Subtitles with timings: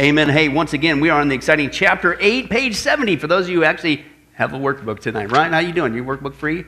[0.00, 0.28] Amen.
[0.28, 3.16] Hey, once again, we are on the exciting chapter 8, page 70.
[3.16, 4.04] For those of you who actually
[4.34, 5.32] have a workbook tonight.
[5.32, 5.92] Ryan, how you doing?
[5.92, 6.64] You workbook free?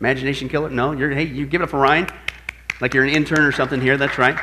[0.00, 0.68] Imagination killer?
[0.70, 0.90] No?
[0.90, 2.08] You're, hey, you give it up for Ryan?
[2.80, 3.96] Like you're an intern or something here.
[3.96, 4.36] That's right.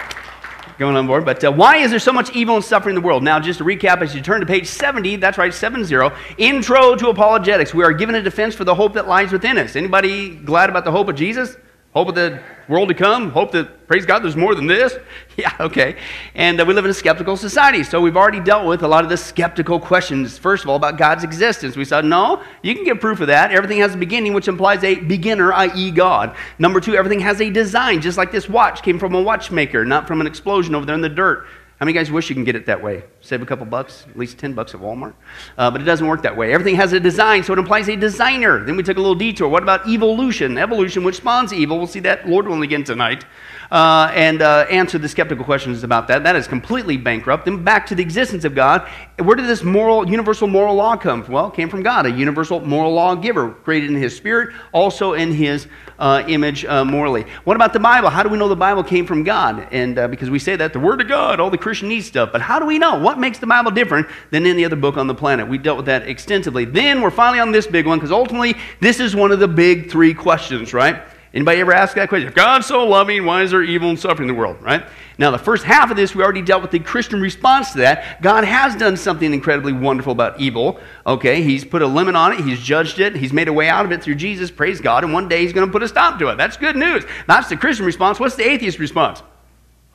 [0.80, 1.26] Going on board.
[1.26, 3.22] But uh, why is there so much evil and suffering in the world?
[3.22, 5.94] Now, just to recap, as you turn to page 70, that's right, 70,
[6.38, 7.74] intro to apologetics.
[7.74, 9.76] We are given a defense for the hope that lies within us.
[9.76, 11.58] Anybody glad about the hope of Jesus?
[11.94, 13.32] Hope of the world to come?
[13.32, 14.98] Hope that, praise God, there's more than this?
[15.38, 15.96] Yeah, okay.
[16.36, 17.84] And uh, we live in a skeptical society.
[17.84, 20.98] So we've already dealt with a lot of the skeptical questions, first of all, about
[20.98, 21.78] God's existence.
[21.78, 23.52] We said, no, you can get proof of that.
[23.52, 26.36] Everything has a beginning, which implies a beginner, i.e., God.
[26.60, 30.06] Number two, everything has a design, just like this watch came from a watchmaker, not
[30.06, 31.48] from an explosion over there in the dirt.
[31.80, 33.04] How many guys wish you can get it that way?
[33.24, 35.14] Save a couple bucks, at least 10 bucks at Walmart.
[35.56, 36.52] Uh, but it doesn't work that way.
[36.52, 38.66] Everything has a design, so it implies a designer.
[38.66, 39.48] Then we took a little detour.
[39.48, 40.58] What about evolution?
[40.58, 41.78] Evolution, which spawns evil.
[41.78, 43.26] We'll see that, Lord willing, again tonight.
[43.72, 46.24] Uh, and uh, answer the skeptical questions about that.
[46.24, 47.46] That is completely bankrupt.
[47.46, 48.90] Then back to the existence of God.
[49.18, 51.34] Where did this moral, universal moral law come from?
[51.34, 55.14] Well, it came from God, a universal moral law giver, created in His Spirit, also
[55.14, 55.68] in His
[56.00, 57.26] uh, image uh, morally.
[57.46, 58.10] What about the Bible?
[58.10, 59.68] How do we know the Bible came from God?
[59.72, 62.34] And uh, because we say that, the Word of God, all the Christian needs stuff.
[62.34, 63.00] But how do we know?
[63.00, 65.48] What makes the Bible different than any other book on the planet?
[65.48, 66.66] We dealt with that extensively.
[66.66, 69.90] Then we're finally on this big one because ultimately this is one of the big
[69.90, 71.02] three questions, right?
[71.34, 72.28] Anybody ever ask that question?
[72.28, 74.84] If God's so loving, why is there evil and suffering in the world, right?
[75.18, 78.22] Now, the first half of this, we already dealt with the Christian response to that.
[78.22, 80.80] God has done something incredibly wonderful about evil.
[81.08, 83.86] Okay, He's put a limit on it, He's judged it, He's made a way out
[83.86, 86.20] of it through Jesus, praise God, and one day He's going to put a stop
[86.20, 86.36] to it.
[86.36, 87.06] That's good news.
[87.28, 88.20] That's the Christian response.
[88.20, 89.24] What's the atheist response?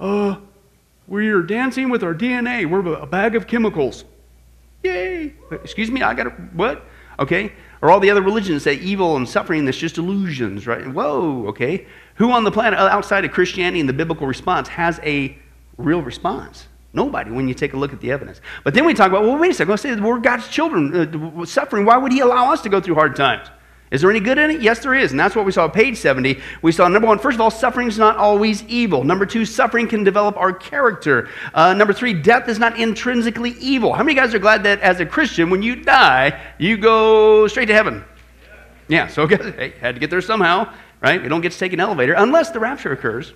[0.00, 0.36] Uh,
[1.06, 2.66] we are dancing with our DNA.
[2.66, 4.04] We're a bag of chemicals.
[4.82, 5.34] Yay!
[5.50, 6.84] Excuse me, I got to, what?
[7.18, 10.86] Okay, or all the other religions say evil and suffering, that's just illusions, right?
[10.86, 11.86] Whoa, okay.
[12.16, 15.36] Who on the planet uh, outside of Christianity and the biblical response has a
[15.78, 16.68] real response?
[16.92, 18.40] Nobody when you take a look at the evidence.
[18.64, 21.44] But then we talk about, well, wait a second, let's say we're God's children uh,
[21.44, 21.84] suffering.
[21.84, 23.48] Why would He allow us to go through hard times?
[23.90, 24.60] Is there any good in it?
[24.60, 25.12] Yes, there is.
[25.12, 26.40] And that's what we saw page 70.
[26.60, 29.04] We saw number one, first of all, suffering is not always evil.
[29.04, 31.28] Number two, suffering can develop our character.
[31.54, 33.92] Uh, number three, death is not intrinsically evil.
[33.92, 37.66] How many guys are glad that as a Christian, when you die, you go straight
[37.66, 38.04] to heaven?
[38.88, 41.22] Yeah, so hey, had to get there somehow, right?
[41.22, 43.34] We don't get to take an elevator unless the rapture occurs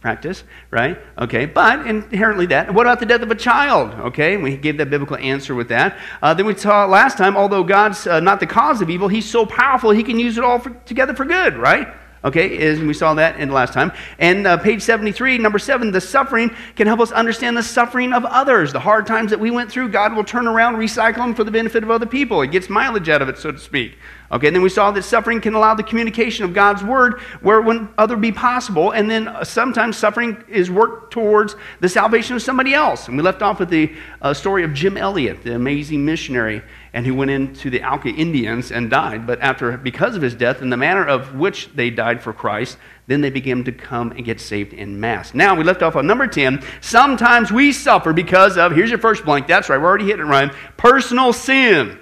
[0.00, 0.98] practice, right?
[1.18, 2.72] Okay, but inherently that.
[2.72, 3.92] What about the death of a child?
[3.94, 5.98] Okay, we gave that biblical answer with that.
[6.22, 9.28] Uh, then we saw last time, although God's uh, not the cause of evil, He's
[9.28, 11.88] so powerful He can use it all for, together for good, right?
[12.24, 13.92] Okay, is, we saw that in the last time.
[14.18, 18.24] And uh, page 73, number seven, the suffering can help us understand the suffering of
[18.24, 18.72] others.
[18.72, 21.52] The hard times that we went through, God will turn around, recycle them for the
[21.52, 22.42] benefit of other people.
[22.42, 23.98] It gets mileage out of it, so to speak.
[24.30, 27.64] Okay, then we saw that suffering can allow the communication of God's word where it
[27.64, 28.90] wouldn't other be possible.
[28.90, 33.08] And then uh, sometimes suffering is worked towards the salvation of somebody else.
[33.08, 33.90] And we left off with the
[34.20, 36.62] uh, story of Jim Elliot, the amazing missionary,
[36.92, 39.26] and who went into the Auca Indians and died.
[39.26, 42.76] But after, because of his death and the manner of which they died for Christ,
[43.06, 45.32] then they began to come and get saved in mass.
[45.32, 46.62] Now we left off on number 10.
[46.82, 50.28] Sometimes we suffer because of, here's your first blank, that's right, we're already hitting it,
[50.28, 51.98] Ryan, personal sin.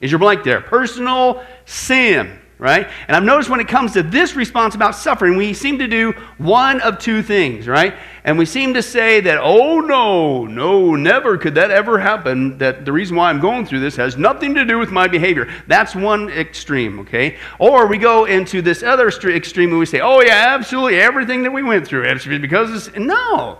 [0.00, 0.60] Is your blank there?
[0.60, 2.88] Personal sin, right?
[3.08, 6.12] And I've noticed when it comes to this response about suffering, we seem to do
[6.38, 7.94] one of two things, right?
[8.24, 12.84] And we seem to say that, oh no, no, never could that ever happen, that
[12.84, 15.52] the reason why I'm going through this has nothing to do with my behavior.
[15.66, 17.36] That's one extreme, okay?
[17.58, 21.52] Or we go into this other extreme and we say, oh yeah, absolutely, everything that
[21.52, 23.58] we went through, it's because it's, no.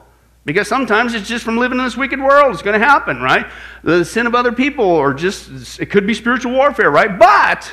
[0.49, 2.55] Because sometimes it's just from living in this wicked world.
[2.55, 3.47] It's going to happen, right?
[3.85, 7.19] The sin of other people, or just, it could be spiritual warfare, right?
[7.19, 7.71] But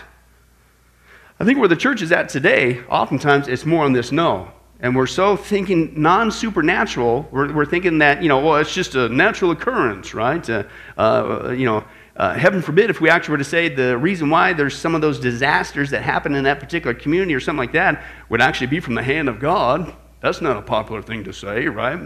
[1.39, 4.51] I think where the church is at today, oftentimes it's more on this no.
[4.81, 8.95] And we're so thinking non supernatural, we're, we're, thinking that, you know, well, it's just
[8.95, 10.49] a natural occurrence, right?
[10.49, 10.63] Uh,
[10.97, 11.81] uh, you know,
[12.17, 14.99] uh, heaven forbid if we actually were to say the reason why there's some of
[14.99, 18.81] those disasters that happen in that particular community or something like that would actually be
[18.81, 19.95] from the hand of God.
[20.25, 21.99] That's not a popular thing to say, right?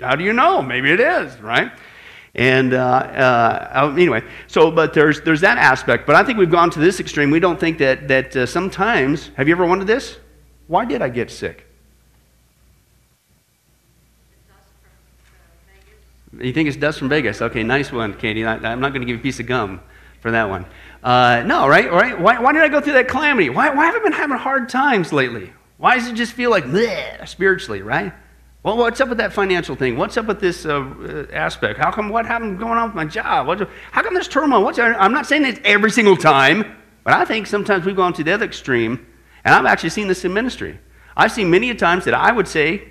[0.00, 0.62] How do you know?
[0.62, 1.70] Maybe it is, right?
[2.34, 6.06] And uh, uh, anyway, so but there's there's that aspect.
[6.06, 7.30] But I think we've gone to this extreme.
[7.30, 9.30] We don't think that that uh, sometimes.
[9.36, 10.16] Have you ever wondered this?
[10.68, 11.66] Why did I get sick?
[16.40, 17.42] You think it's dust from Vegas?
[17.42, 18.46] Okay, nice one, Katie.
[18.46, 19.82] I, am not going to give you a piece of gum
[20.22, 20.64] for that one.
[21.02, 21.92] Uh, no, right?
[21.92, 22.18] Right?
[22.18, 23.50] Why, why did I go through that calamity?
[23.50, 25.52] Why, why have I been having hard times lately?
[25.78, 28.12] Why does it just feel like bleh, spiritually, right?
[28.62, 29.96] Well, what's up with that financial thing?
[29.96, 31.78] What's up with this uh, uh aspect?
[31.78, 33.46] How come what happened going on with my job?
[33.92, 34.64] How come there's turmoil?
[34.64, 38.24] What's, I'm not saying it's every single time, but I think sometimes we've gone to
[38.24, 39.06] the other extreme,
[39.44, 40.80] and I've actually seen this in ministry.
[41.16, 42.82] I've seen many a times that I would say,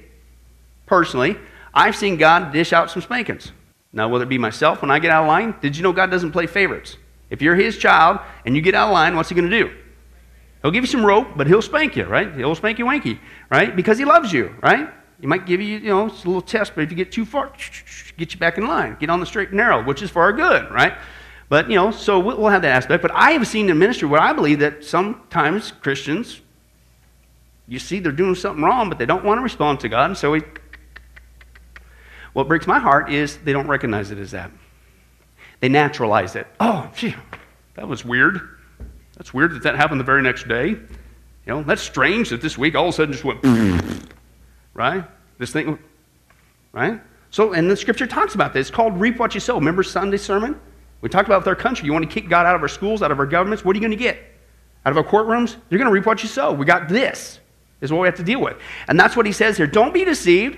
[0.86, 1.38] personally,
[1.74, 3.52] I've seen God dish out some spankings.
[3.92, 6.10] Now, whether it be myself when I get out of line, did you know God
[6.10, 6.98] doesn't play favorites?
[7.30, 9.76] If you're his child and you get out of line, what's he going to do?
[10.66, 12.34] He'll give you some rope, but he'll spank you, right?
[12.34, 13.20] He'll spank you wanky,
[13.52, 13.76] right?
[13.76, 14.90] Because he loves you, right?
[15.22, 17.24] He might give you, you know, it's a little test, but if you get too
[17.24, 17.54] far,
[18.18, 18.98] get you back in line.
[19.00, 20.98] Get on the straight and narrow, which is for our good, right?
[21.50, 23.04] But, you know, so we'll have that aspect.
[23.04, 26.42] But I have seen in ministry where I believe that sometimes Christians,
[27.68, 30.06] you see they're doing something wrong, but they don't want to respond to God.
[30.06, 30.42] And so we,
[32.34, 34.50] what breaks my heart is they don't recognize it as that.
[35.60, 36.48] They naturalize it.
[36.60, 37.14] Oh, gee,
[37.76, 38.55] that was weird.
[39.18, 40.70] That's weird that that happened the very next day.
[40.70, 43.40] You know, that's strange that this week all of a sudden just went,
[44.74, 45.06] right?
[45.38, 45.78] This thing,
[46.74, 47.00] right?
[47.30, 48.68] So, and the scripture talks about this.
[48.68, 49.56] It's called reap what you sow.
[49.56, 50.60] Remember Sunday sermon?
[51.02, 51.86] We talked about with our country.
[51.86, 53.64] You want to kick God out of our schools, out of our governments.
[53.64, 54.18] What are you going to get?
[54.86, 55.56] Out of our courtrooms?
[55.70, 56.54] You're going to reap what you sow.
[56.54, 57.40] We got this,
[57.82, 58.58] is what we have to deal with.
[58.88, 59.68] And that's what he says here.
[59.68, 60.58] Don't be deceived.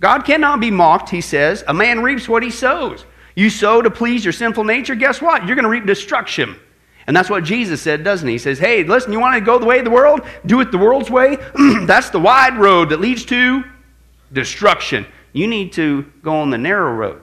[0.00, 1.64] God cannot be mocked, he says.
[1.66, 3.04] A man reaps what he sows.
[3.34, 5.46] You sow to please your sinful nature, guess what?
[5.46, 6.56] You're going to reap destruction.
[7.08, 8.34] And that's what Jesus said, doesn't he?
[8.34, 10.20] He says, Hey, listen, you want to go the way of the world?
[10.44, 11.38] Do it the world's way.
[11.86, 13.64] that's the wide road that leads to
[14.30, 15.06] destruction.
[15.32, 17.22] You need to go on the narrow road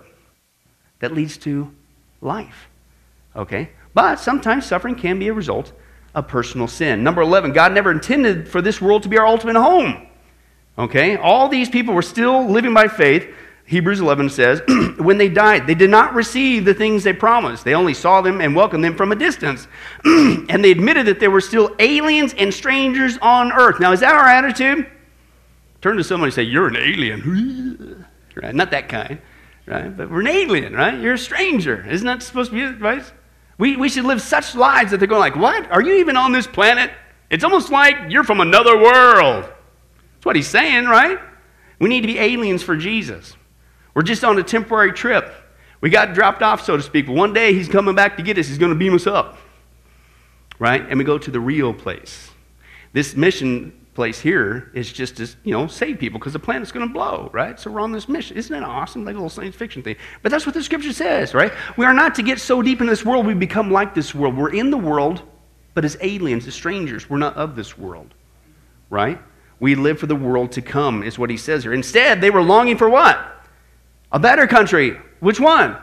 [0.99, 1.71] that leads to
[2.19, 2.67] life.
[3.35, 3.69] Okay?
[3.93, 5.71] But sometimes suffering can be a result
[6.15, 7.03] of personal sin.
[7.03, 10.07] Number 11, God never intended for this world to be our ultimate home.
[10.79, 11.15] Okay?
[11.17, 13.31] All these people were still living by faith.
[13.67, 14.61] Hebrews 11 says,
[14.97, 17.65] when they died, they did not receive the things they promised.
[17.65, 19.67] They only saw them and welcomed them from a distance.
[20.05, 23.79] and they admitted that they were still aliens and strangers on earth.
[23.79, 24.87] Now, is that our attitude?
[25.81, 28.05] Turn to somebody and say, You're an alien.
[28.35, 28.53] right?
[28.53, 29.19] Not that kind,
[29.65, 29.95] right?
[29.95, 30.99] But we're an alien, right?
[30.99, 31.85] You're a stranger.
[31.87, 33.11] Isn't that supposed to be advice?
[33.57, 35.71] We, we should live such lives that they're going like, What?
[35.71, 36.91] Are you even on this planet?
[37.31, 39.45] It's almost like you're from another world.
[39.45, 41.17] That's what he's saying, right?
[41.79, 43.35] We need to be aliens for Jesus.
[43.95, 45.33] We're just on a temporary trip.
[45.81, 48.37] We got dropped off, so to speak, but one day he's coming back to get
[48.37, 48.47] us.
[48.47, 49.37] He's going to beam us up.
[50.59, 50.85] Right?
[50.87, 52.29] And we go to the real place.
[52.93, 56.87] This mission place here is just to, you know, save people because the planet's going
[56.87, 57.59] to blow, right?
[57.59, 58.37] So we're on this mission.
[58.37, 59.05] Isn't it awesome?
[59.05, 59.95] Like a little science fiction thing.
[60.21, 61.51] But that's what the scripture says, right?
[61.77, 64.37] We are not to get so deep in this world we become like this world.
[64.37, 65.21] We're in the world,
[65.73, 68.13] but as aliens, as strangers, we're not of this world,
[68.89, 69.19] right?
[69.59, 71.73] We live for the world to come, is what he says here.
[71.73, 73.34] Instead, they were longing for what?
[74.15, 74.97] A better country.
[75.19, 75.75] Which one?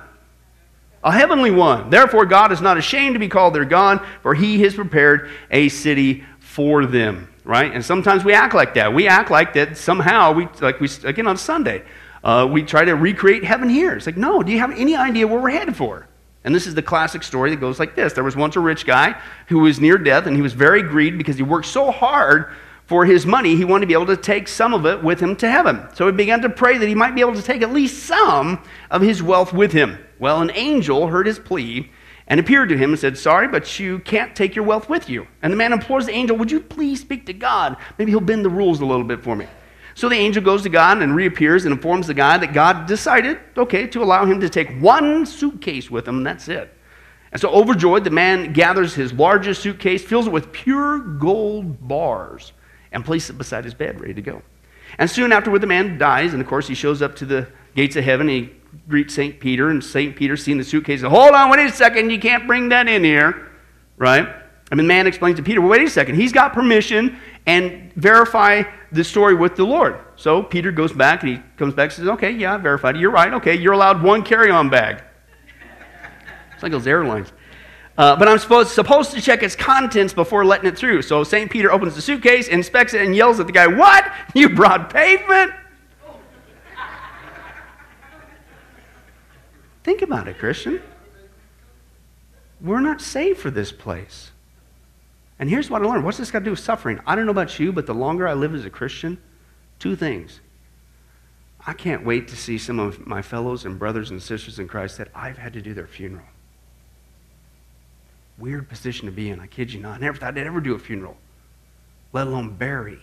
[1.04, 1.90] A heavenly one.
[1.90, 5.68] Therefore, God is not ashamed to be called their God, for he has prepared a
[5.68, 7.28] city for them.
[7.44, 7.70] Right?
[7.70, 8.94] And sometimes we act like that.
[8.94, 11.82] We act like that somehow, we, like we, again on Sunday,
[12.24, 13.92] uh, we try to recreate heaven here.
[13.92, 16.08] It's like, no, do you have any idea where we're headed for?
[16.44, 18.86] And this is the classic story that goes like this There was once a rich
[18.86, 22.54] guy who was near death, and he was very greedy because he worked so hard
[22.92, 25.34] for his money, he wanted to be able to take some of it with him
[25.34, 25.80] to heaven.
[25.94, 28.62] So he began to pray that he might be able to take at least some
[28.90, 29.96] of his wealth with him.
[30.18, 31.90] Well, an angel heard his plea
[32.26, 35.26] and appeared to him and said, Sorry, but you can't take your wealth with you.
[35.40, 37.78] And the man implores the angel, Would you please speak to God?
[37.96, 39.46] Maybe he'll bend the rules a little bit for me.
[39.94, 43.38] So the angel goes to God and reappears and informs the guy that God decided,
[43.56, 46.76] okay, to allow him to take one suitcase with him, and that's it.
[47.32, 52.52] And so, overjoyed, the man gathers his largest suitcase, fills it with pure gold bars
[52.92, 54.42] and place it beside his bed, ready to go.
[54.98, 57.96] And soon afterward, the man dies, and of course, he shows up to the gates
[57.96, 58.28] of heaven.
[58.28, 58.50] he
[58.88, 59.38] greets St.
[59.40, 60.14] Peter, and St.
[60.14, 63.04] Peter, seeing the suitcase, says, Hold on, wait a second, you can't bring that in
[63.04, 63.50] here,
[63.96, 64.28] right?
[64.70, 68.62] And the man explains to Peter, Well, wait a second, he's got permission and verify
[68.92, 69.98] the story with the Lord.
[70.16, 73.00] So Peter goes back, and he comes back and says, Okay, yeah, I verified it.
[73.00, 73.32] You're right.
[73.34, 75.02] Okay, you're allowed one carry on bag.
[76.54, 77.32] It's like those airlines.
[77.98, 81.02] Uh, but I'm supposed, supposed to check its contents before letting it through.
[81.02, 81.50] So St.
[81.50, 84.10] Peter opens the suitcase, inspects it, and yells at the guy, What?
[84.34, 85.52] You brought pavement?
[89.84, 90.80] Think about it, Christian.
[92.60, 94.30] We're not saved for this place.
[95.38, 96.04] And here's what I learned.
[96.04, 97.00] What's this got to do with suffering?
[97.04, 99.18] I don't know about you, but the longer I live as a Christian,
[99.80, 100.38] two things.
[101.66, 104.98] I can't wait to see some of my fellows and brothers and sisters in Christ
[104.98, 106.26] that I've had to do their funeral
[108.38, 109.40] weird position to be in.
[109.40, 109.96] I kid you not.
[109.96, 111.16] I never thought I'd ever do a funeral,
[112.12, 112.98] let alone bury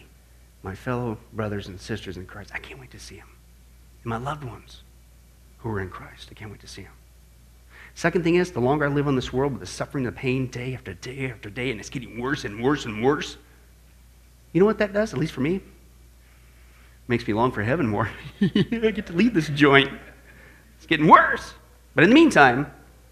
[0.63, 2.51] my fellow brothers and sisters in Christ.
[2.53, 3.29] I can't wait to see them.
[4.03, 4.81] And my loved ones
[5.59, 6.29] who are in Christ.
[6.31, 6.93] I can't wait to see them.
[7.95, 10.47] Second thing is, the longer I live on this world with the suffering, the pain,
[10.47, 13.37] day after day after day, and it's getting worse and worse and worse,
[14.53, 15.61] you know what that does, at least for me?
[17.07, 18.09] Makes me long for heaven more.
[18.41, 19.89] I get to leave this joint.
[20.77, 21.53] It's getting worse.
[21.93, 22.71] But in the meantime,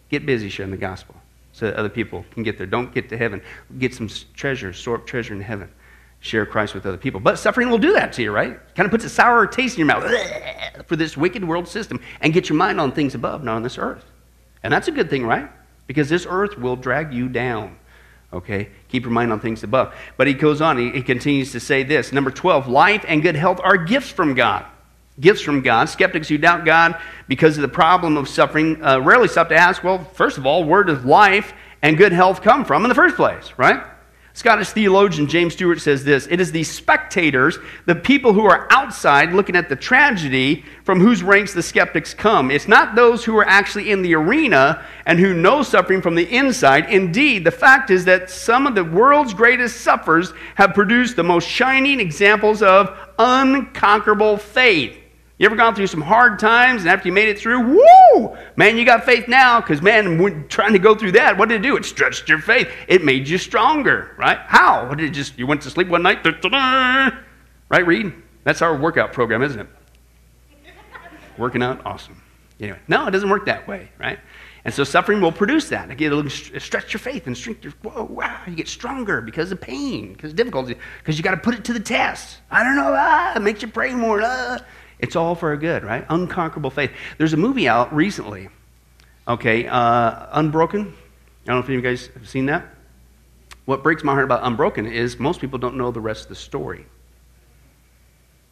[0.10, 1.16] get busy sharing the gospel
[1.58, 2.68] so that other people can get there.
[2.68, 3.42] Don't get to heaven.
[3.80, 5.72] Get some treasure, store up treasure in heaven.
[6.20, 7.20] share Christ with other people.
[7.20, 8.60] But suffering will do that to you, right?
[8.76, 12.32] Kind of puts a sour taste in your mouth for this wicked world system and
[12.32, 14.06] get your mind on things above, not on this earth.
[14.62, 15.50] And that's a good thing, right?
[15.88, 17.78] Because this earth will drag you down.
[18.32, 18.70] Okay?
[18.90, 19.96] Keep your mind on things above.
[20.16, 22.12] But he goes on, he, he continues to say this.
[22.12, 24.64] Number 12, life and good health are gifts from God.
[25.20, 25.90] Gifts from God.
[25.90, 29.84] Skeptics who doubt God because of the problem of suffering uh, rarely stop to ask,
[29.84, 33.16] well, first of all, where does life and good health come from in the first
[33.16, 33.84] place, right?
[34.38, 37.58] Scottish theologian James Stewart says this It is the spectators,
[37.88, 42.52] the people who are outside looking at the tragedy, from whose ranks the skeptics come.
[42.52, 46.32] It's not those who are actually in the arena and who know suffering from the
[46.32, 46.88] inside.
[46.92, 51.48] Indeed, the fact is that some of the world's greatest sufferers have produced the most
[51.48, 55.00] shining examples of unconquerable faith.
[55.38, 58.76] You ever gone through some hard times and after you made it through, woo, man,
[58.76, 61.64] you got faith now because, man, when trying to go through that, what did it
[61.64, 61.78] do?
[61.78, 62.68] It stretched your faith.
[62.88, 64.40] It made you stronger, right?
[64.48, 64.88] How?
[64.88, 66.26] What did it just, you went to sleep one night,
[67.70, 68.14] right, Reed?
[68.46, 69.68] That's our workout program, isn't it?
[71.38, 72.20] Working out, awesome.
[72.60, 74.18] Anyway, no, it doesn't work that way, right?
[74.66, 75.92] And so suffering will produce that.
[75.92, 79.62] Again, it'll stretch your faith and strengthen your, whoa, wow, you get stronger because of
[79.62, 82.40] pain, because of difficulty, because you got to put it to the test.
[82.50, 84.58] I don't know, ah, it makes you pray more, ah.
[85.00, 86.06] It's all for a good, right?
[86.10, 86.92] Unconquerable faith.
[87.18, 88.50] There's a movie out recently,
[89.28, 90.82] okay, uh, Unbroken.
[90.82, 92.66] I don't know if any of you guys have seen that.
[93.66, 96.36] What breaks my heart about Unbroken is most people don't know the rest of the
[96.36, 96.86] story.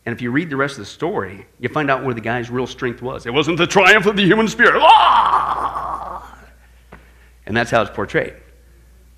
[0.05, 2.49] And if you read the rest of the story, you find out where the guy's
[2.49, 3.25] real strength was.
[3.25, 4.79] It wasn't the triumph of the human spirit.
[4.83, 6.37] Ah!
[7.47, 8.33] And that's how it's portrayed.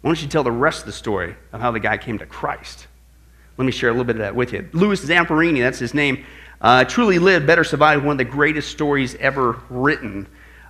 [0.02, 2.26] Why don't you tell the rest of the story of how the guy came to
[2.26, 2.88] Christ?
[3.58, 4.70] Let me share a little bit of that with you.
[4.72, 6.24] Louis Zamperini, that's his name,
[6.62, 10.28] uh, truly lived, better survived one of the greatest stories ever written.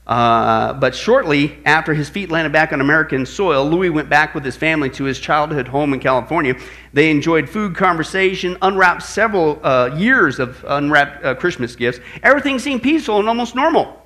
[0.08, 4.46] Uh, but shortly after his feet landed back on American soil, Louis went back with
[4.46, 6.56] his family to his childhood home in California.
[6.94, 12.00] They enjoyed food, conversation, unwrapped several uh, years of unwrapped uh, Christmas gifts.
[12.24, 14.02] Everything seemed peaceful and almost normal.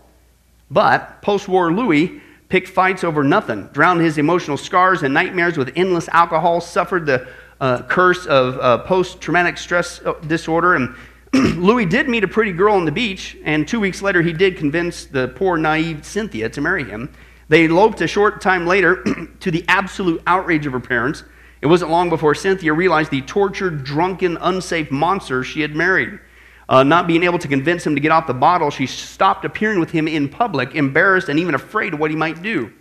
[0.72, 2.20] But post war Louis
[2.50, 7.28] picked fights over nothing, drowned his emotional scars and nightmares with endless alcohol, suffered the
[7.62, 10.96] uh, curse of uh, post traumatic stress disorder, and
[11.34, 14.58] Louis did meet a pretty girl on the beach, and two weeks later, he did
[14.58, 17.10] convince the poor, naive Cynthia to marry him.
[17.48, 19.04] They eloped a short time later
[19.40, 21.24] to the absolute outrage of her parents.
[21.62, 26.20] It wasn't long before Cynthia realized the tortured, drunken, unsafe monster she had married.
[26.68, 29.80] Uh, not being able to convince him to get off the bottle, she stopped appearing
[29.80, 32.74] with him in public, embarrassed and even afraid of what he might do.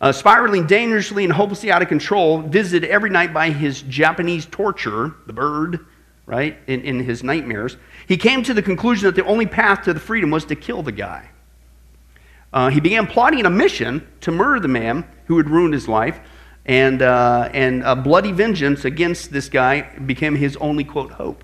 [0.00, 5.14] Uh, spiraling dangerously and hopelessly out of control, visited every night by his Japanese torturer,
[5.26, 5.86] the bird,
[6.30, 9.92] right, in, in his nightmares, he came to the conclusion that the only path to
[9.92, 11.28] the freedom was to kill the guy.
[12.52, 16.20] Uh, he began plotting a mission to murder the man who had ruined his life,
[16.66, 21.42] and, uh, and a bloody vengeance against this guy became his only, quote, hope.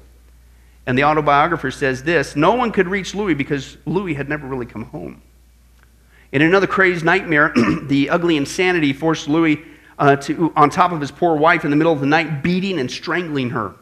[0.87, 4.67] And the autobiographer says this No one could reach Louis because Louis had never really
[4.67, 5.21] come home.
[6.31, 7.53] In another crazed nightmare,
[7.83, 9.65] the ugly insanity forced Louis
[9.99, 12.79] uh, to, on top of his poor wife in the middle of the night, beating
[12.79, 13.75] and strangling her.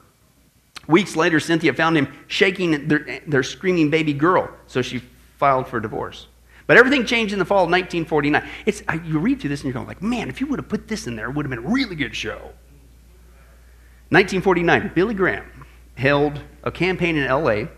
[0.86, 4.98] Weeks later, Cynthia found him shaking their, their screaming baby girl, so she
[5.38, 6.26] filed for divorce.
[6.66, 8.48] But everything changed in the fall of 1949.
[8.64, 10.88] It's, you read through this and you're going like, man, if you would have put
[10.88, 12.52] this in there, it would have been a really good show.
[14.10, 15.44] 1949, Billy Graham
[15.96, 17.68] held a campaign in L.A.,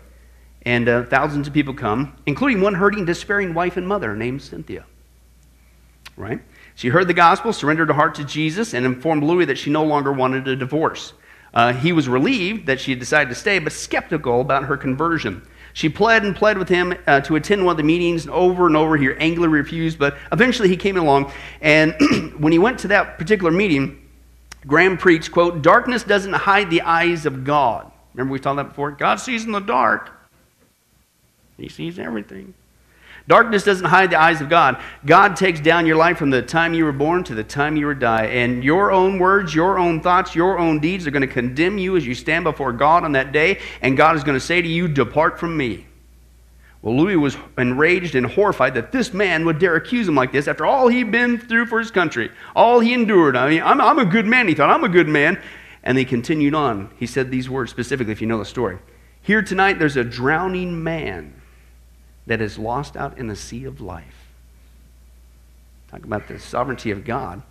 [0.63, 4.85] and uh, thousands of people come, including one hurting, despairing wife and mother named Cynthia.
[6.17, 6.41] Right?
[6.75, 9.85] She heard the gospel, surrendered her heart to Jesus, and informed Louis that she no
[9.85, 11.13] longer wanted a divorce.
[11.53, 15.41] Uh, he was relieved that she had decided to stay, but skeptical about her conversion.
[15.73, 18.65] She pled and pled with him uh, to attend one of the meetings, and over
[18.65, 21.31] and over he angrily refused, but eventually he came along.
[21.61, 21.95] And
[22.37, 24.01] when he went to that particular meeting,
[24.65, 27.91] Graham preached, quote, darkness doesn't hide the eyes of God.
[28.13, 28.91] Remember we talked that before?
[28.91, 30.11] God sees in the dark.
[31.57, 32.53] He sees everything.
[33.27, 34.81] Darkness doesn't hide the eyes of God.
[35.05, 37.85] God takes down your life from the time you were born to the time you
[37.85, 38.27] were die.
[38.27, 41.97] And your own words, your own thoughts, your own deeds are going to condemn you
[41.97, 43.59] as you stand before God on that day.
[43.81, 45.87] And God is going to say to you, Depart from me.
[46.81, 50.47] Well, Louis was enraged and horrified that this man would dare accuse him like this
[50.47, 53.35] after all he'd been through for his country, all he endured.
[53.35, 54.69] I mean, I'm, I'm a good man, he thought.
[54.69, 55.41] I'm a good man.
[55.83, 56.91] And he continued on.
[56.97, 58.77] He said these words specifically, if you know the story.
[59.21, 61.36] Here tonight, there's a drowning man
[62.27, 64.27] that is lost out in the sea of life.
[65.89, 67.41] Talk about the sovereignty of God,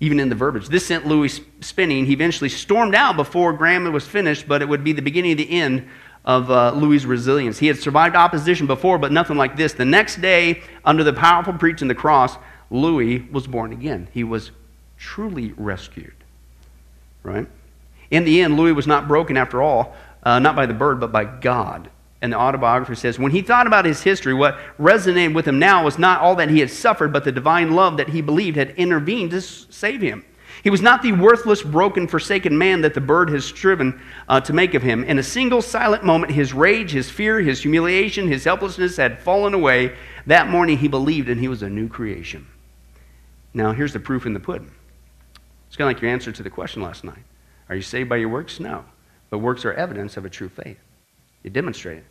[0.00, 0.68] even in the verbiage.
[0.68, 2.06] This sent Louis spinning.
[2.06, 5.38] He eventually stormed out before Graham was finished, but it would be the beginning of
[5.38, 5.88] the end
[6.24, 7.58] of uh, Louis' resilience.
[7.58, 9.72] He had survived opposition before, but nothing like this.
[9.72, 12.36] The next day, under the powerful preaching of the cross,
[12.70, 14.08] Louis was born again.
[14.12, 14.50] He was
[14.98, 16.12] truly rescued.
[17.22, 17.46] Right?
[18.10, 21.12] In the end, Louis was not broken after all, uh, not by the bird, but
[21.12, 21.90] by God.
[22.20, 25.84] And the autobiographer says, when he thought about his history, what resonated with him now
[25.84, 28.70] was not all that he had suffered, but the divine love that he believed had
[28.70, 30.24] intervened to save him.
[30.64, 34.52] He was not the worthless, broken, forsaken man that the bird has striven uh, to
[34.52, 35.04] make of him.
[35.04, 39.54] In a single silent moment, his rage, his fear, his humiliation, his helplessness had fallen
[39.54, 39.94] away.
[40.26, 42.46] That morning, he believed and he was a new creation.
[43.54, 44.72] Now, here's the proof in the pudding.
[45.68, 47.22] It's kind of like your answer to the question last night.
[47.68, 48.58] Are you saved by your works?
[48.58, 48.84] No.
[49.30, 50.78] But works are evidence of a true faith.
[51.44, 52.04] It.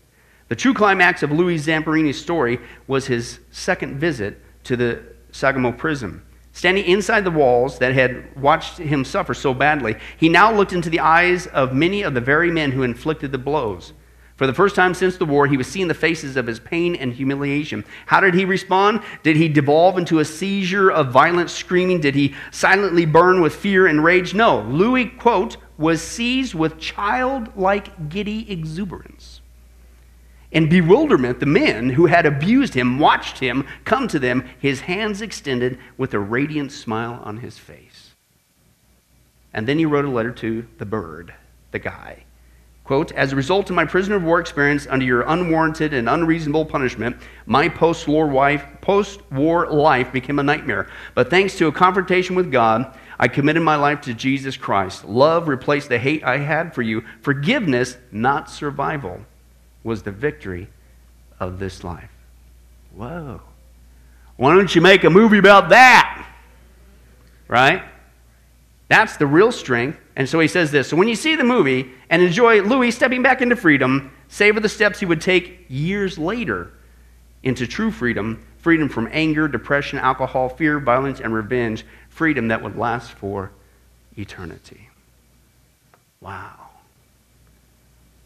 [0.49, 6.21] The true climax of Louis Zamperini's story was his second visit to the Sugamo prison.
[6.53, 10.89] Standing inside the walls that had watched him suffer so badly, he now looked into
[10.89, 13.93] the eyes of many of the very men who inflicted the blows.
[14.37, 16.95] For the first time since the war, he was seeing the faces of his pain
[16.95, 17.83] and humiliation.
[18.05, 19.01] How did he respond?
[19.23, 22.01] Did he devolve into a seizure of violent screaming?
[22.01, 24.33] Did he silently burn with fear and rage?
[24.33, 24.61] No.
[24.61, 29.41] Louis, quote, was seized with childlike giddy exuberance.
[30.51, 35.21] In bewilderment, the men who had abused him watched him come to them, his hands
[35.21, 38.15] extended with a radiant smile on his face.
[39.53, 41.33] And then he wrote a letter to the bird,
[41.71, 42.23] the guy.
[42.85, 46.65] Quote, as a result of my prisoner of war experience under your unwarranted and unreasonable
[46.65, 50.87] punishment, my post war life, post-war life became a nightmare.
[51.13, 55.05] But thanks to a confrontation with God, I committed my life to Jesus Christ.
[55.05, 57.03] Love replaced the hate I had for you.
[57.21, 59.21] Forgiveness, not survival
[59.83, 60.67] was the victory
[61.39, 62.11] of this life.
[62.95, 63.41] Whoa.
[64.35, 66.27] Why don't you make a movie about that?
[67.47, 67.83] Right?
[68.87, 69.99] That's the real strength.
[70.15, 70.87] And so he says this.
[70.89, 74.69] So when you see the movie and enjoy Louis stepping back into freedom, savor the
[74.69, 76.71] steps he would take years later
[77.43, 81.85] into true freedom freedom from anger, depression, alcohol, fear, violence, and revenge,
[82.17, 83.51] freedom that would last for
[84.17, 84.89] eternity.
[86.19, 86.69] Wow.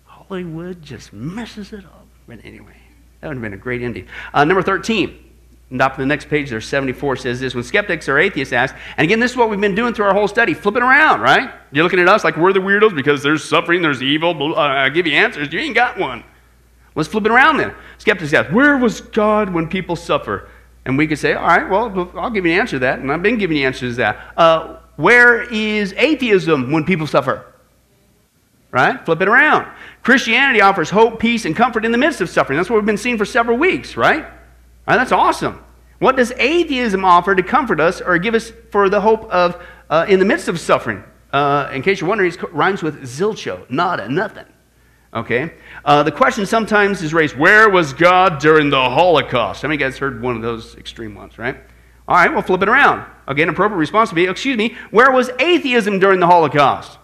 [0.05, 2.07] Hollywood just messes it up.
[2.25, 2.77] But anyway,
[3.19, 4.07] that would have been a great ending.
[4.33, 5.27] Uh, number 13.
[5.71, 9.05] And up the next page, there's 74 says this when skeptics or atheists ask, and
[9.05, 11.53] again, this is what we've been doing through our whole study, flipping around, right?
[11.71, 14.55] You're looking at us like we're the weirdos because there's suffering, there's evil.
[14.55, 15.51] Uh, I give you answers.
[15.51, 16.23] You ain't got one.
[16.95, 17.73] Let's flip it around then.
[17.97, 20.49] Skeptics ask, where was God when people suffer?
[20.85, 23.11] And we could say, all right, well, I'll give you an answer to that, and
[23.11, 24.33] I've been giving you answers to that.
[24.35, 27.45] Uh, where is atheism when people suffer?
[28.71, 29.03] Right?
[29.05, 29.71] Flip it around.
[30.01, 32.57] Christianity offers hope, peace, and comfort in the midst of suffering.
[32.57, 34.23] That's what we've been seeing for several weeks, right?
[34.23, 35.63] right that's awesome.
[35.99, 40.05] What does atheism offer to comfort us or give us for the hope of uh,
[40.09, 41.03] in the midst of suffering?
[41.31, 44.45] Uh, in case you're wondering, it rhymes with zilcho, nada, nothing.
[45.13, 45.53] Okay?
[45.83, 49.61] Uh, the question sometimes is raised where was God during the Holocaust?
[49.61, 51.57] How many guys heard one of those extreme ones, right?
[52.07, 53.05] All right, we'll flip it around.
[53.27, 56.97] Again, appropriate response would be, excuse me, where was atheism during the Holocaust?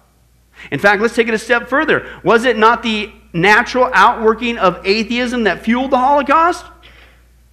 [0.72, 2.08] In fact, let's take it a step further.
[2.24, 6.65] Was it not the natural outworking of atheism that fueled the Holocaust?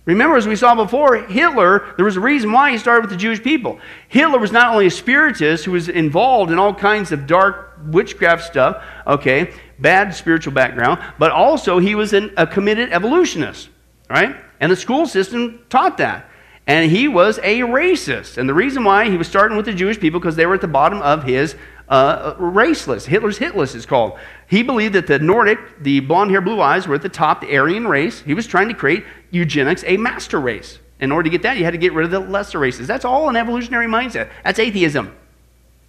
[0.07, 3.17] Remember, as we saw before, Hitler, there was a reason why he started with the
[3.17, 3.79] Jewish people.
[4.09, 8.45] Hitler was not only a spiritist who was involved in all kinds of dark witchcraft
[8.45, 13.69] stuff, okay, bad spiritual background, but also he was an, a committed evolutionist,
[14.09, 14.37] right?
[14.61, 16.31] And the school system taught that.
[16.67, 18.39] And he was a racist.
[18.39, 20.63] And the reason why he was starting with the Jewish people because they were at
[20.63, 21.57] the bottom of his
[21.89, 23.07] uh, race list.
[23.07, 24.19] Hitler's hit list is called.
[24.47, 27.57] He believed that the Nordic, the blonde hair, blue eyes, were at the top, the
[27.57, 28.21] Aryan race.
[28.21, 30.79] He was trying to create eugenics, a master race.
[31.01, 32.87] In order to get that, you had to get rid of the lesser races.
[32.87, 34.31] That's all an evolutionary mindset.
[34.45, 35.15] That's atheism,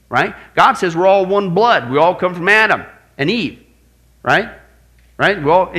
[0.10, 0.36] right?
[0.56, 1.90] God says we're all one blood.
[1.90, 2.84] We all come from Adam
[3.18, 3.64] and Eve,
[4.26, 4.50] right?
[5.18, 5.42] Right?
[5.42, 5.72] Well,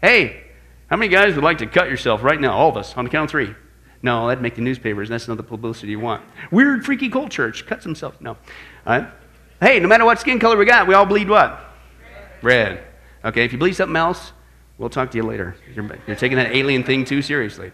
[0.00, 0.42] hey,
[0.88, 2.54] how many guys would like to cut yourself right now?
[2.54, 3.54] All of us on the count of three.
[4.02, 5.08] No, that'd make the newspapers.
[5.08, 6.22] And that's not the publicity you want.
[6.50, 8.20] Weird, freaky cult church cuts himself.
[8.20, 8.36] No.
[8.84, 11.60] Hey, no matter what skin color we got, we all bleed what?
[12.42, 12.42] Red.
[12.42, 12.84] Red.
[13.24, 14.32] Okay, if you bleed something else,
[14.76, 15.56] we'll talk to you later.
[15.74, 17.72] You're, you're taking that alien thing too seriously.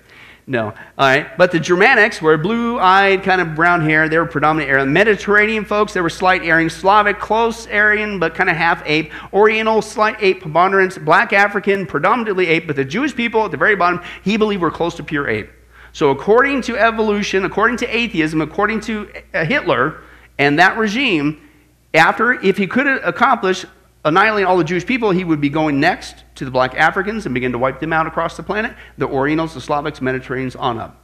[0.50, 0.64] No.
[0.64, 1.38] All right.
[1.38, 4.08] But the Germanics were blue eyed, kind of brown hair.
[4.08, 4.92] They were predominant Aryan.
[4.92, 6.68] Mediterranean folks, they were slight Aryan.
[6.68, 9.12] Slavic, close Aryan, but kind of half ape.
[9.32, 10.98] Oriental, slight ape preponderance.
[10.98, 12.66] Black African, predominantly ape.
[12.66, 15.48] But the Jewish people at the very bottom, he believed were close to pure ape.
[15.92, 20.02] So, according to evolution, according to atheism, according to uh, Hitler
[20.36, 21.48] and that regime,
[21.94, 23.64] after, if he could accomplish
[24.04, 27.34] annihilating all the Jewish people, he would be going next to the black Africans and
[27.34, 30.96] begin to wipe them out across the planet, the Orientals, the Slavics, Mediterraneans, on up.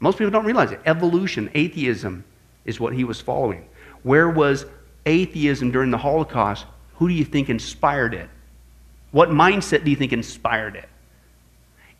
[0.00, 0.80] Most people don't realize it.
[0.86, 2.24] Evolution, atheism,
[2.64, 3.68] is what he was following.
[4.02, 4.66] Where was
[5.06, 6.66] atheism during the Holocaust?
[6.96, 8.28] Who do you think inspired it?
[9.12, 10.88] What mindset do you think inspired it?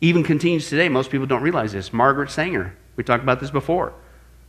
[0.01, 0.89] even continues today.
[0.89, 1.93] Most people don't realize this.
[1.93, 3.93] Margaret Sanger, we talked about this before.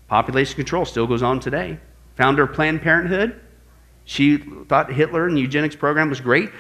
[0.09, 1.79] Population control still goes on today.
[2.17, 3.41] Founder of Planned Parenthood,
[4.07, 6.51] She thought Hitler and the eugenics program was great,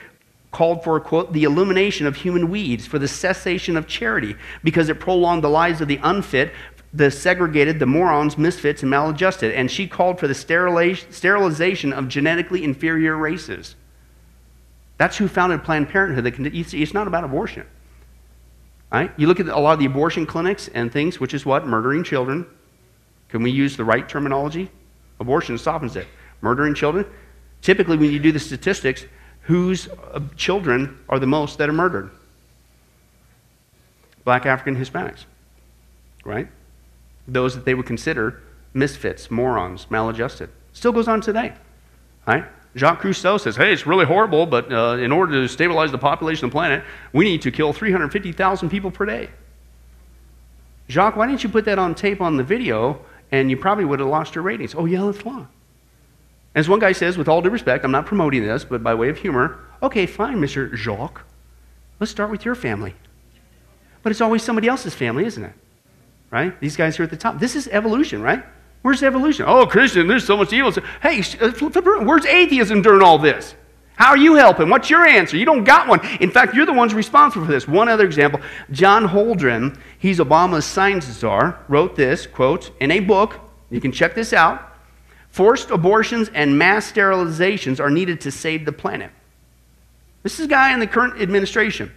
[0.51, 5.01] called for, quote, the elimination of human weeds, for the cessation of charity, because it
[5.01, 6.53] prolonged the lives of the unfit,
[6.93, 9.53] the segregated, the morons, misfits, and maladjusted.
[9.53, 13.77] And she called for the sterilization of genetically inferior races.
[14.99, 16.27] That's who founded Planned Parenthood.
[16.55, 17.67] It's not about abortion.
[18.91, 19.13] Right?
[19.17, 21.67] You look at a lot of the abortion clinics and things, which is what?
[21.67, 22.47] Murdering children.
[23.29, 24.71] Can we use the right terminology?
[25.21, 26.07] Abortion softens it.
[26.41, 27.05] Murdering children.
[27.67, 29.07] Typically, when you do the statistics,
[29.41, 32.13] whose uh, children are the most that are murdered?
[34.23, 35.25] Black African Hispanics.
[36.25, 36.47] Right?
[37.27, 38.41] Those that they would consider
[38.73, 40.49] misfits, morons, maladjusted.
[40.75, 41.55] Still goes on today.
[42.25, 42.45] Right?
[42.77, 46.45] Jacques Cousteau says, hey, it's really horrible, but uh, in order to stabilize the population
[46.45, 49.29] of the planet, we need to kill 350,000 people per day.
[50.89, 53.01] Jacques, why didn't you put that on tape on the video
[53.33, 54.73] and you probably would have lost your ratings?
[54.77, 55.47] Oh, yeah, let's fly.
[56.57, 59.11] As one guy says, with all due respect, I'm not promoting this, but by way
[59.11, 60.75] of humor, okay, fine, Mr.
[60.75, 61.23] Jacques,
[62.01, 62.95] let's start with your family.
[64.03, 65.53] But it's always somebody else's family, isn't it?
[66.31, 66.59] Right?
[66.59, 67.39] These guys here at the top.
[67.39, 68.43] This is evolution, right?
[68.81, 69.45] Where's evolution?
[69.47, 70.73] Oh, Christian, there's so much evil.
[71.03, 73.55] Hey, uh, where's atheism during all this?
[73.97, 74.71] How are you helping?
[74.71, 75.37] What's your answer?
[75.37, 76.01] You don't got one.
[76.21, 77.69] In fact, you're the ones responsible for this.
[77.69, 78.41] One other example
[78.71, 83.41] John Holdren, he's Obama's science czar, wrote this, quote, in a book.
[83.69, 84.76] You can check this out.
[85.37, 89.11] Forced abortions and mass sterilizations are needed to save the planet.
[90.23, 91.93] This is a guy in the current administration.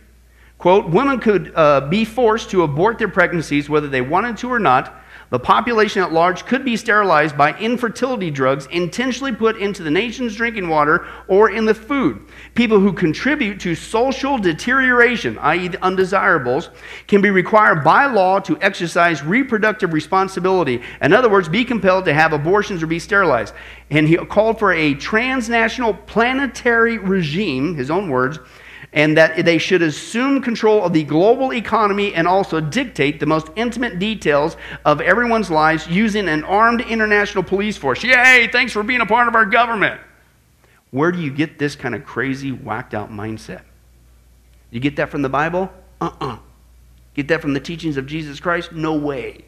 [0.57, 4.59] Quote, women could uh, be forced to abort their pregnancies whether they wanted to or
[4.59, 4.93] not
[5.29, 10.35] the population at large could be sterilized by infertility drugs intentionally put into the nation's
[10.35, 12.21] drinking water or in the food.
[12.55, 16.71] People who contribute to social deterioration, i.e., the undesirables,
[17.07, 20.81] can be required by law to exercise reproductive responsibility.
[21.01, 23.53] In other words, be compelled to have abortions or be sterilized.
[23.91, 28.39] And he called for a transnational planetary regime, his own words,
[28.93, 33.47] and that they should assume control of the global economy and also dictate the most
[33.55, 38.03] intimate details of everyone's lives using an armed international police force.
[38.03, 40.01] Yay, thanks for being a part of our government.
[40.91, 43.61] Where do you get this kind of crazy, whacked out mindset?
[44.71, 45.71] You get that from the Bible?
[46.01, 46.33] Uh uh-uh.
[46.33, 46.37] uh
[47.13, 48.71] Get that from the teachings of Jesus Christ?
[48.71, 49.43] No way.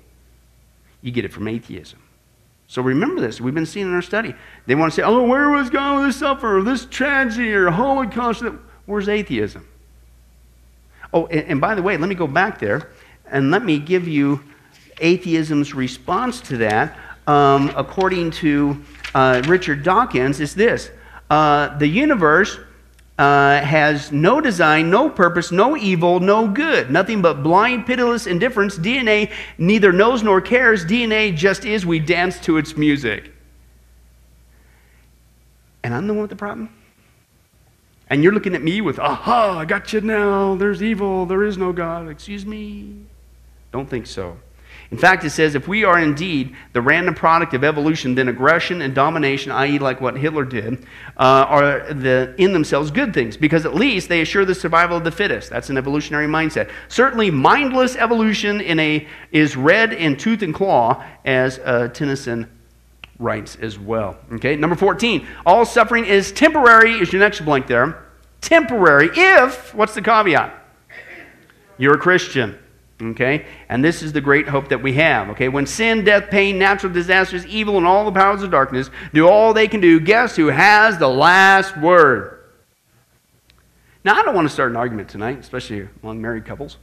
[1.01, 1.99] You get it from atheism.
[2.67, 3.41] So remember this.
[3.41, 4.33] We've been seeing in our study.
[4.65, 8.43] They want to say, oh, where was God with this suffer, this tragedy, or Holocaust?
[8.91, 9.65] Where's atheism?
[11.13, 12.89] Oh, and, and by the way, let me go back there
[13.31, 14.43] and let me give you
[14.99, 16.97] atheism's response to that.
[17.25, 18.83] Um, according to
[19.15, 20.91] uh, Richard Dawkins, is this
[21.29, 22.59] uh, the universe
[23.17, 28.77] uh, has no design, no purpose, no evil, no good, nothing but blind, pitiless indifference.
[28.77, 30.83] DNA neither knows nor cares.
[30.83, 31.85] DNA just is.
[31.85, 33.31] We dance to its music.
[35.81, 36.69] And I'm the one with the problem?
[38.11, 40.55] And you're looking at me with, aha, I got you now.
[40.55, 41.25] There's evil.
[41.25, 42.09] There is no God.
[42.09, 42.93] Excuse me?
[43.71, 44.37] Don't think so.
[44.91, 48.81] In fact, it says if we are indeed the random product of evolution, then aggression
[48.81, 50.83] and domination, i.e., like what Hitler did,
[51.15, 55.05] uh, are the, in themselves good things because at least they assure the survival of
[55.05, 55.49] the fittest.
[55.49, 56.69] That's an evolutionary mindset.
[56.89, 62.49] Certainly, mindless evolution in a, is red in tooth and claw, as uh, Tennyson
[63.21, 64.17] writes as well.
[64.33, 65.25] Okay, number 14.
[65.45, 68.03] All suffering is temporary, is your next blank there.
[68.41, 70.57] Temporary if, what's the caveat?
[71.77, 72.57] You're a Christian.
[73.01, 73.45] Okay?
[73.69, 75.29] And this is the great hope that we have.
[75.29, 75.49] Okay?
[75.49, 79.53] When sin, death, pain, natural disasters, evil, and all the powers of darkness do all
[79.53, 82.39] they can do, guess who has the last word?
[84.03, 86.77] Now, I don't want to start an argument tonight, especially among married couples.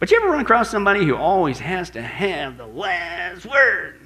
[0.00, 4.00] But you ever run across somebody who always has to have the last word?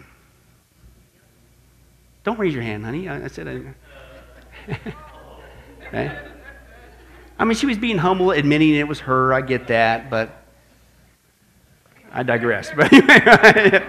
[2.24, 3.08] Don't raise your hand, honey.
[3.08, 3.46] I, I said,
[4.68, 4.72] I,
[5.86, 6.18] okay.
[7.38, 9.32] I mean, she was being humble, admitting it was her.
[9.32, 10.30] I get that, but
[12.12, 12.72] I digress.
[12.76, 13.86] But anyway,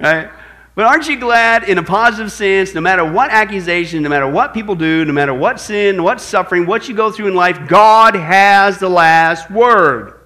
[0.00, 0.30] right?
[0.74, 4.52] But aren't you glad, in a positive sense, no matter what accusation, no matter what
[4.52, 8.16] people do, no matter what sin, what suffering, what you go through in life, God
[8.16, 10.19] has the last word.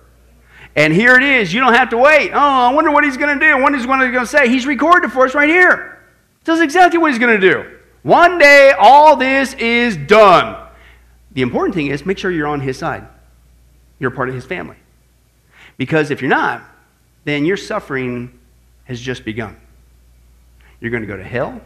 [0.76, 1.52] And here it is.
[1.52, 2.32] You don't have to wait.
[2.32, 3.62] Oh, I wonder what he's going to do.
[3.62, 4.48] What he's going to say.
[4.48, 6.02] He's recorded for us right here.
[6.44, 7.78] Tells exactly what he's going to do.
[8.02, 10.62] One day, all this is done.
[11.32, 13.06] The important thing is make sure you're on his side.
[13.98, 14.76] You're part of his family.
[15.76, 16.62] Because if you're not,
[17.24, 18.38] then your suffering
[18.84, 19.56] has just begun.
[20.80, 21.60] You're going to go to hell,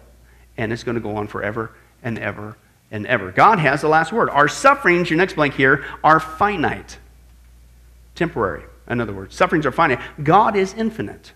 [0.56, 2.56] and it's going to go on forever and ever
[2.90, 3.32] and ever.
[3.32, 4.30] God has the last word.
[4.30, 6.98] Our sufferings, your next blank here, are finite,
[8.14, 8.62] temporary.
[8.88, 10.00] In other words, sufferings are finite.
[10.22, 11.32] God is infinite.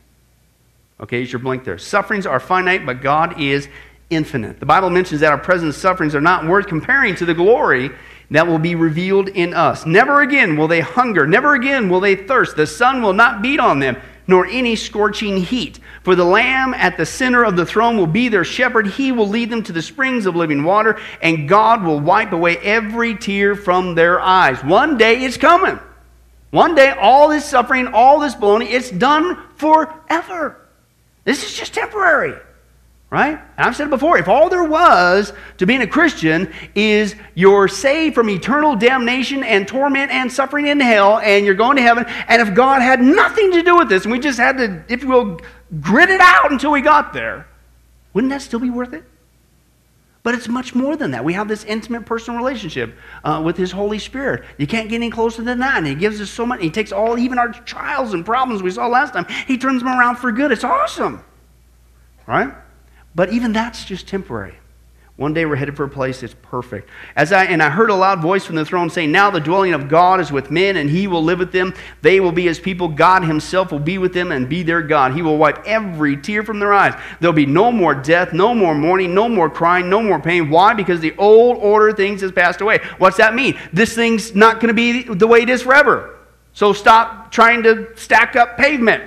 [1.01, 1.79] Okay, is your blank there.
[1.79, 3.69] Sufferings are finite, but God is
[4.09, 4.61] infinite.
[4.61, 7.91] The Bible mentions that our present sufferings are not worth comparing to the glory
[8.31, 9.85] that will be revealed in us.
[9.85, 12.57] Never again will they hunger, never again will they thirst.
[12.57, 15.81] The sun will not beat on them, nor any scorching heat.
[16.03, 18.87] For the Lamb at the center of the throne will be their shepherd.
[18.87, 22.57] He will lead them to the springs of living water, and God will wipe away
[22.59, 24.63] every tear from their eyes.
[24.65, 25.79] One day is coming.
[26.53, 30.69] One day, all this suffering, all this baloney, it's done forever.
[31.25, 32.39] This is just temporary.
[33.09, 33.39] Right?
[33.57, 37.69] And I've said it before if all there was to being a Christian is you're
[37.69, 42.05] saved from eternal damnation and torment and suffering in hell, and you're going to heaven,
[42.29, 45.03] and if God had nothing to do with this, and we just had to, if
[45.03, 45.41] you will,
[45.81, 47.47] grit it out until we got there,
[48.13, 49.05] wouldn't that still be worth it?
[50.23, 51.25] But it's much more than that.
[51.25, 54.45] We have this intimate personal relationship uh, with His Holy Spirit.
[54.57, 55.79] You can't get any closer than that.
[55.79, 56.61] And He gives us so much.
[56.61, 59.89] He takes all, even our trials and problems we saw last time, He turns them
[59.89, 60.53] around for good.
[60.53, 61.25] It's awesome.
[62.27, 62.55] Right?
[63.15, 64.55] But even that's just temporary.
[65.17, 66.89] One day we're headed for a place that's perfect.
[67.17, 69.75] As I and I heard a loud voice from the throne saying, "Now the dwelling
[69.75, 71.75] of God is with men, and He will live with them.
[72.01, 72.89] They will be His people.
[72.89, 75.13] God Himself will be with them and be their God.
[75.13, 76.99] He will wipe every tear from their eyes.
[77.21, 80.49] There'll be no more death, no more mourning, no more crying, no more pain.
[80.49, 80.73] Why?
[80.73, 82.79] Because the old order of things has passed away.
[82.97, 83.59] What's that mean?
[83.71, 86.19] This thing's not going to be the way it is forever.
[86.55, 89.05] So stop trying to stack up pavement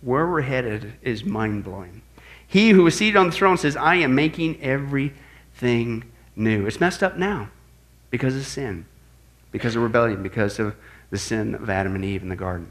[0.00, 2.02] where we're headed is mind blowing.
[2.54, 6.04] He who is seated on the throne says, I am making everything
[6.36, 6.68] new.
[6.68, 7.48] It's messed up now
[8.10, 8.86] because of sin,
[9.50, 10.76] because of rebellion, because of
[11.10, 12.70] the sin of Adam and Eve in the garden.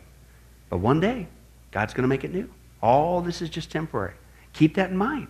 [0.70, 1.28] But one day,
[1.72, 2.50] God's going to make it new.
[2.82, 4.14] All this is just temporary.
[4.54, 5.28] Keep that in mind,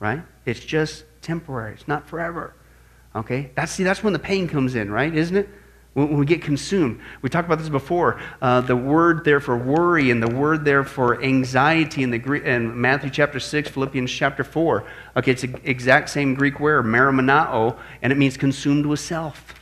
[0.00, 0.22] right?
[0.46, 1.74] It's just temporary.
[1.74, 2.54] It's not forever.
[3.14, 3.50] Okay?
[3.56, 5.14] That's, see, that's when the pain comes in, right?
[5.14, 5.50] Isn't it?
[5.96, 7.00] When we get consumed.
[7.22, 8.20] We talked about this before.
[8.42, 12.44] Uh, the word there for worry and the word there for anxiety in, the Greek,
[12.44, 14.84] in Matthew chapter 6, Philippians chapter 4.
[15.16, 19.54] Okay, it's the exact same Greek word, merimnao, and it means consumed with self.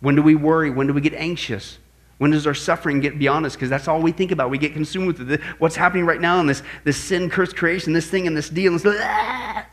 [0.00, 0.68] When do we worry?
[0.68, 1.78] When do we get anxious?
[2.18, 3.54] When does our suffering get beyond us?
[3.54, 4.50] Because that's all we think about.
[4.50, 5.40] We get consumed with it.
[5.58, 8.72] what's happening right now in this, this sin cursed creation, this thing and this deal.
[8.72, 9.66] And this, ah!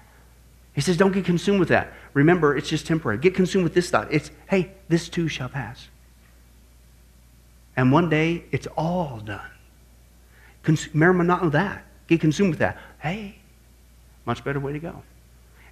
[0.81, 1.93] He says, don't get consumed with that.
[2.15, 3.19] Remember, it's just temporary.
[3.19, 4.07] Get consumed with this thought.
[4.09, 5.89] It's, hey, this too shall pass.
[7.77, 9.51] And one day, it's all done.
[10.63, 11.85] Cons- remember not that.
[12.07, 12.79] Get consumed with that.
[12.97, 13.35] Hey,
[14.25, 15.03] much better way to go.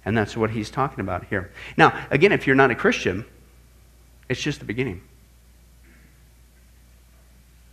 [0.04, 1.50] And that's what he's talking about here.
[1.76, 3.24] Now, again, if you're not a Christian,
[4.28, 5.02] it's just the beginning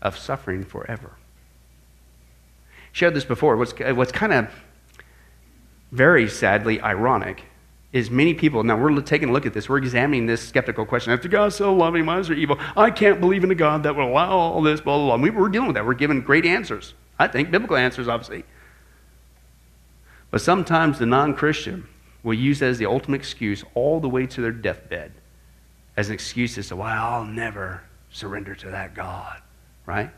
[0.02, 1.12] of suffering forever.
[2.93, 3.58] Shared this before.
[3.58, 4.47] What's, what's kind of
[5.91, 7.43] very sadly ironic
[7.93, 11.13] is many people, now we're taking a look at this, we're examining this skeptical question.
[11.13, 12.60] After God's so loving, why is there evil?
[12.76, 15.23] I can't believe in a God that would allow all this, blah, blah, blah.
[15.23, 15.86] We, we're dealing with that.
[15.86, 16.93] We're giving great answers.
[17.17, 18.43] I think biblical answers, obviously.
[20.30, 21.88] But sometimes the non Christian
[22.23, 25.13] will use that as the ultimate excuse all the way to their deathbed
[25.95, 29.41] as an excuse as to why I'll never surrender to that God,
[29.86, 30.12] right?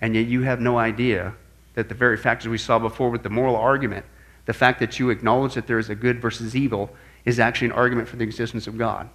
[0.00, 1.34] And yet you have no idea
[1.74, 4.04] that the very factors we saw before with the moral argument
[4.46, 6.90] the fact that you acknowledge that there is a good versus evil
[7.24, 9.08] is actually an argument for the existence of God.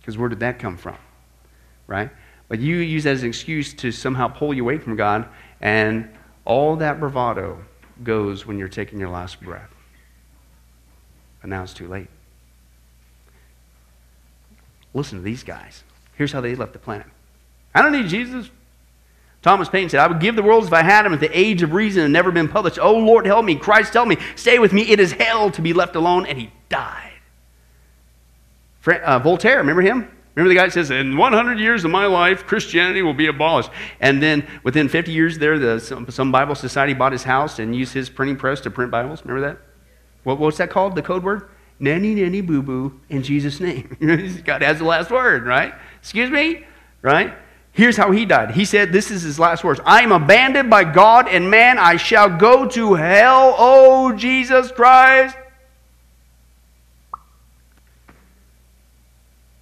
[0.00, 0.96] Because where did that come from?
[1.86, 2.10] Right?
[2.48, 5.28] But you use that as an excuse to somehow pull you away from God,
[5.60, 6.08] and
[6.44, 7.64] all that bravado
[8.02, 9.70] goes when you're taking your last breath.
[11.40, 12.08] But now it's too late.
[14.94, 15.84] Listen to these guys.
[16.14, 17.06] Here's how they left the planet.
[17.74, 18.50] I don't need Jesus.
[19.46, 21.62] Thomas Paine said, I would give the world if I had them if the age
[21.62, 22.80] of reason had never been published.
[22.80, 23.54] Oh, Lord, help me.
[23.54, 24.16] Christ, help me.
[24.34, 24.82] Stay with me.
[24.90, 26.26] It is hell to be left alone.
[26.26, 27.12] And he died.
[28.84, 30.10] Uh, Voltaire, remember him?
[30.34, 33.70] Remember the guy that says, In 100 years of my life, Christianity will be abolished.
[34.00, 37.72] And then within 50 years there, the, some, some, Bible society bought his house and
[37.72, 39.24] used his printing press to print Bibles.
[39.24, 39.60] Remember that?
[40.24, 41.48] What, what's that called, the code word?
[41.78, 43.96] Nanny, nanny, boo boo, in Jesus' name.
[44.44, 45.72] God has the last word, right?
[46.00, 46.64] Excuse me?
[47.00, 47.32] Right?
[47.76, 48.52] Here's how he died.
[48.52, 51.78] He said, This is his last words I am abandoned by God and man.
[51.78, 55.36] I shall go to hell, oh Jesus Christ.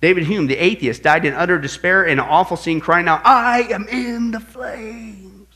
[0.00, 3.62] David Hume, the atheist, died in utter despair in an awful scene, crying out, I
[3.62, 5.48] am in the flames.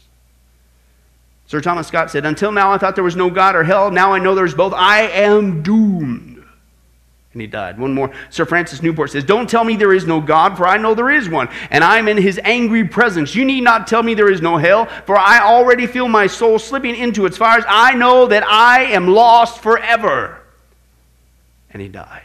[1.47, 3.93] Sir Thomas Scott said, Until now I thought there was no God or hell.
[3.93, 4.73] Now I know there's both.
[4.73, 6.38] I am doomed
[7.39, 7.79] and he died.
[7.79, 8.11] One more.
[8.31, 11.09] Sir Francis Newport says, Don't tell me there is no God, for I know there
[11.09, 13.33] is one, and I am in his angry presence.
[13.33, 16.59] You need not tell me there is no hell, for I already feel my soul
[16.59, 17.63] slipping into its fires.
[17.69, 20.41] I know that I am lost forever.
[21.71, 22.23] And he died.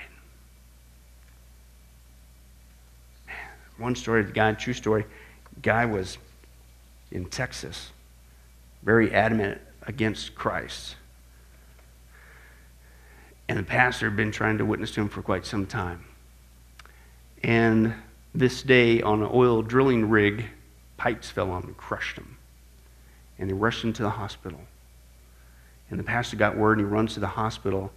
[3.78, 5.06] One story, the guy, true story,
[5.62, 6.18] guy was
[7.12, 7.92] in Texas,
[8.82, 10.96] very adamant against Christ.
[13.48, 16.06] And the pastor had been trying to witness to him for quite some time.
[17.44, 17.94] And
[18.34, 20.46] this day, on an oil drilling rig,
[20.98, 22.38] pipes fell on him and crushed him.
[23.38, 24.60] And they rushed him to the hospital.
[25.90, 27.92] And the pastor got word and he runs to the hospital,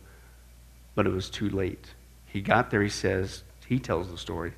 [0.94, 1.94] but it was too late.
[2.26, 4.52] He got there, he says, he tells the story.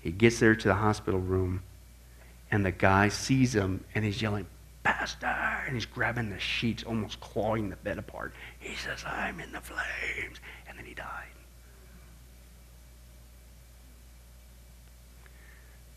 [0.00, 1.62] He gets there to the hospital room,
[2.50, 4.46] and the guy sees him and he's yelling,
[5.66, 8.32] And he's grabbing the sheets, almost clawing the bed apart.
[8.58, 10.38] He says, I'm in the flames.
[10.68, 11.28] And then he died.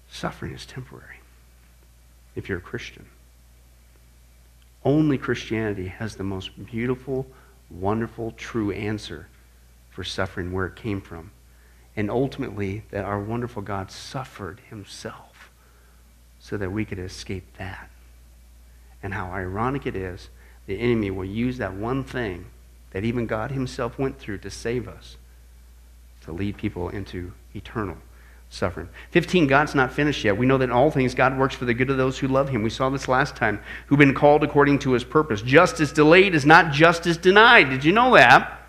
[0.10, 1.20] Suffering is temporary
[2.36, 3.06] if you're a Christian.
[4.84, 7.28] Only Christianity has the most beautiful,
[7.70, 9.28] wonderful, true answer
[9.90, 11.32] for suffering, where it came from.
[11.96, 15.52] And ultimately, that our wonderful God suffered himself
[16.40, 17.90] so that we could escape that.
[19.04, 20.30] And how ironic it is,
[20.68, 22.46] the enemy will use that one thing
[22.92, 25.18] that even God himself went through to save us
[26.22, 27.98] to lead people into eternal
[28.50, 28.90] suffering.
[29.12, 30.38] 15, God's not finished yet.
[30.38, 32.50] We know that in all things God works for the good of those who love
[32.50, 32.64] him.
[32.64, 35.42] We saw this last time, who've been called according to his purpose.
[35.42, 37.70] Justice delayed is not justice denied.
[37.70, 38.60] Did you know that?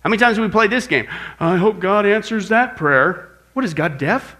[0.00, 1.08] How many times have we play this game?
[1.40, 3.28] I hope God answers that prayer.
[3.54, 4.36] What is God deaf?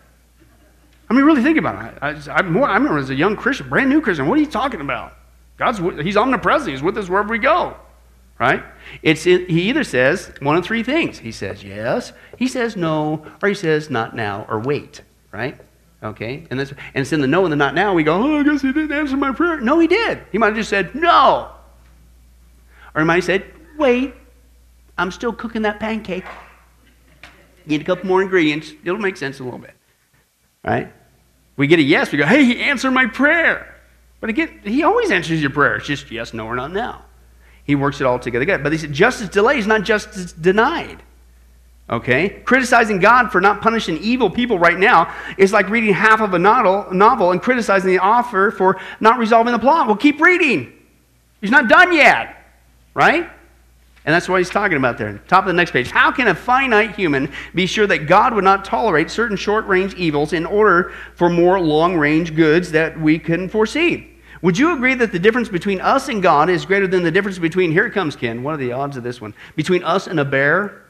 [1.08, 1.98] I mean, really think about it.
[2.02, 4.50] I, I, more, I remember as a young Christian, brand new Christian, what are you
[4.50, 5.14] talking about?
[5.56, 6.70] God's He's omnipresent.
[6.70, 7.76] He's with us wherever we go.
[8.38, 8.62] Right?
[9.02, 11.18] It's he either says one of three things.
[11.18, 15.00] He says yes, he says no, or he says not now, or wait.
[15.32, 15.58] Right?
[16.02, 16.46] Okay?
[16.50, 18.42] And, that's, and it's in the no and the not now, we go, oh, I
[18.42, 19.60] guess he didn't answer my prayer.
[19.60, 20.20] No, he did.
[20.30, 21.50] He might have just said no.
[22.94, 23.44] Or he might have said,
[23.78, 24.14] wait,
[24.98, 26.24] I'm still cooking that pancake.
[27.64, 28.72] Need a couple more ingredients.
[28.84, 29.74] It'll make sense a little bit.
[30.64, 30.92] Right?
[31.56, 33.74] We get a yes, we go, hey, he answered my prayer.
[34.20, 35.76] But again, he always answers your prayer.
[35.76, 37.04] It's just yes, no, or not now.
[37.64, 38.58] He works it all together.
[38.58, 41.02] But he said justice delayed is not justice denied.
[41.88, 42.30] Okay?
[42.44, 46.38] Criticizing God for not punishing evil people right now is like reading half of a
[46.38, 49.86] novel and criticizing the author for not resolving the plot.
[49.86, 50.72] Well, keep reading.
[51.40, 52.36] He's not done yet.
[52.94, 53.30] Right?
[54.06, 55.18] And that's what he's talking about there.
[55.26, 55.90] Top of the next page.
[55.90, 59.94] How can a finite human be sure that God would not tolerate certain short range
[59.94, 64.08] evils in order for more long range goods that we can foresee?
[64.42, 67.40] Would you agree that the difference between us and God is greater than the difference
[67.40, 69.34] between, here it comes, Ken, what are the odds of this one?
[69.56, 70.84] Between us and a bear?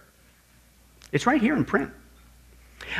[1.10, 1.90] It's right here in print.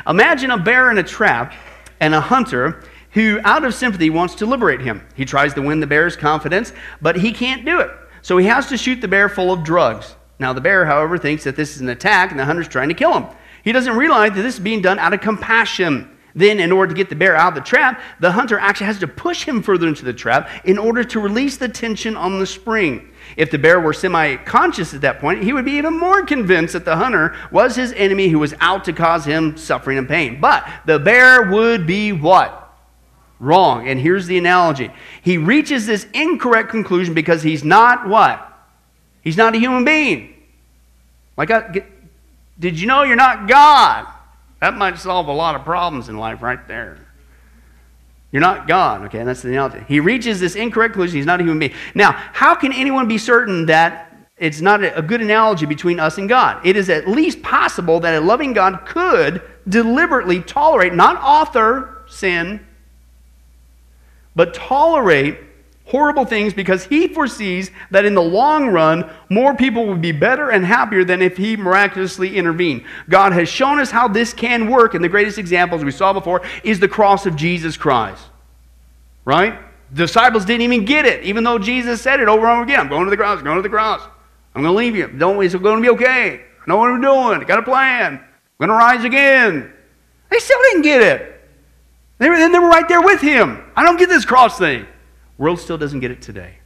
[0.06, 1.52] Imagine a bear in a trap
[2.00, 5.06] and a hunter who, out of sympathy, wants to liberate him.
[5.14, 7.90] He tries to win the bear's confidence, but he can't do it.
[8.26, 10.16] So he has to shoot the bear full of drugs.
[10.40, 12.94] Now, the bear, however, thinks that this is an attack and the hunter's trying to
[12.94, 13.26] kill him.
[13.62, 16.10] He doesn't realize that this is being done out of compassion.
[16.34, 18.98] Then, in order to get the bear out of the trap, the hunter actually has
[18.98, 22.46] to push him further into the trap in order to release the tension on the
[22.48, 23.12] spring.
[23.36, 26.72] If the bear were semi conscious at that point, he would be even more convinced
[26.72, 30.40] that the hunter was his enemy who was out to cause him suffering and pain.
[30.40, 32.65] But the bear would be what?
[33.38, 33.88] Wrong.
[33.88, 34.90] And here's the analogy.
[35.22, 38.42] He reaches this incorrect conclusion because he's not what?
[39.22, 40.34] He's not a human being.
[41.36, 41.84] Like, I,
[42.58, 44.06] did you know you're not God?
[44.60, 46.98] That might solve a lot of problems in life right there.
[48.32, 49.20] You're not God, okay?
[49.20, 49.84] And That's the analogy.
[49.86, 51.16] He reaches this incorrect conclusion.
[51.16, 51.74] He's not a human being.
[51.94, 56.28] Now, how can anyone be certain that it's not a good analogy between us and
[56.28, 56.64] God?
[56.64, 62.65] It is at least possible that a loving God could deliberately tolerate, not author sin,
[64.36, 65.38] but tolerate
[65.86, 70.50] horrible things because he foresees that in the long run, more people will be better
[70.50, 72.84] and happier than if he miraculously intervened.
[73.08, 76.12] God has shown us how this can work, and the greatest example, as we saw
[76.12, 78.22] before, is the cross of Jesus Christ.
[79.24, 79.58] Right?
[79.92, 82.80] The disciples didn't even get it, even though Jesus said it over and over again.
[82.80, 84.02] I'm going to the cross, I'm going to the cross.
[84.54, 85.06] I'm going to leave you.
[85.06, 86.40] Don't It's going to be okay.
[86.40, 87.40] I know what I'm doing.
[87.40, 88.14] I got a plan.
[88.14, 88.20] I'm
[88.58, 89.70] going to rise again.
[90.30, 91.35] They still didn't get it.
[92.18, 93.62] They were, they were right there with him.
[93.76, 94.86] I don't get this cross thing.
[95.38, 96.58] World still doesn't get it today.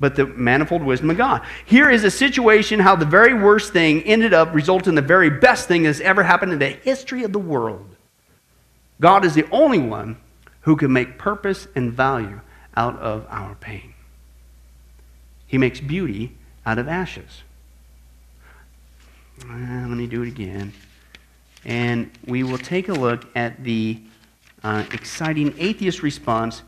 [0.00, 1.42] But the manifold wisdom of God.
[1.64, 5.30] Here is a situation how the very worst thing ended up resulting in the very
[5.30, 7.94] best thing that's ever happened in the history of the world.
[9.00, 10.16] God is the only one
[10.62, 12.40] who can make purpose and value
[12.76, 13.94] out of our pain.
[15.46, 17.42] He makes beauty out of ashes.
[19.42, 20.72] Uh, let me do it again.
[21.64, 24.00] And we will take a look at the
[24.64, 26.62] uh, exciting atheist response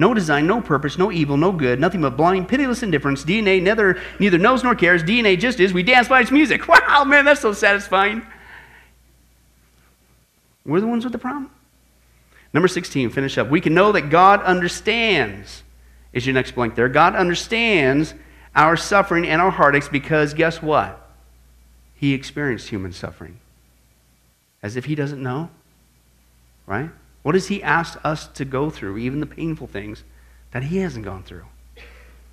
[0.00, 3.22] no design, no purpose, no evil, no good, nothing but blind, pitiless indifference.
[3.22, 5.02] DNA neither, neither knows nor cares.
[5.02, 5.74] DNA just is.
[5.74, 6.66] We dance by its music.
[6.68, 8.26] Wow, man, that's so satisfying.
[10.64, 11.50] We're the ones with the problem.
[12.54, 13.50] Number 16, finish up.
[13.50, 15.64] We can know that God understands
[16.14, 16.88] is your next blank there.
[16.88, 18.14] God understands
[18.56, 21.10] our suffering and our heartaches because guess what?
[21.94, 23.38] He experienced human suffering.
[24.62, 25.50] As if he doesn't know,
[26.66, 26.90] right?
[27.22, 30.04] What has he asked us to go through, even the painful things
[30.52, 31.44] that he hasn't gone through?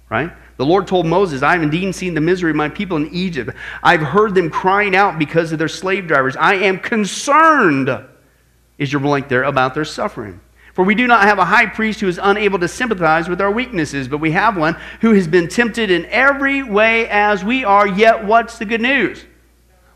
[0.10, 0.32] Right?
[0.56, 3.52] The Lord told Moses, I have indeed seen the misery of my people in Egypt.
[3.84, 6.38] I've heard them crying out because of their slave drivers.
[6.38, 7.90] I am concerned,
[8.78, 10.40] is your blank there, about their suffering.
[10.74, 13.52] For we do not have a high priest who is unable to sympathize with our
[13.52, 17.88] weaknesses, but we have one who has been tempted in every way as we are,
[17.88, 19.26] yet what's the good news?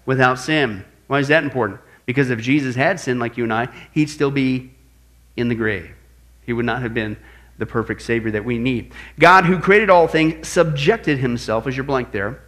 [0.05, 0.83] Without sin.
[1.07, 1.79] Why is that important?
[2.05, 4.70] Because if Jesus had sinned like you and I, he'd still be
[5.35, 5.91] in the grave.
[6.45, 7.17] He would not have been
[7.57, 8.93] the perfect Savior that we need.
[9.19, 12.41] God, who created all things, subjected himself, as your blank there,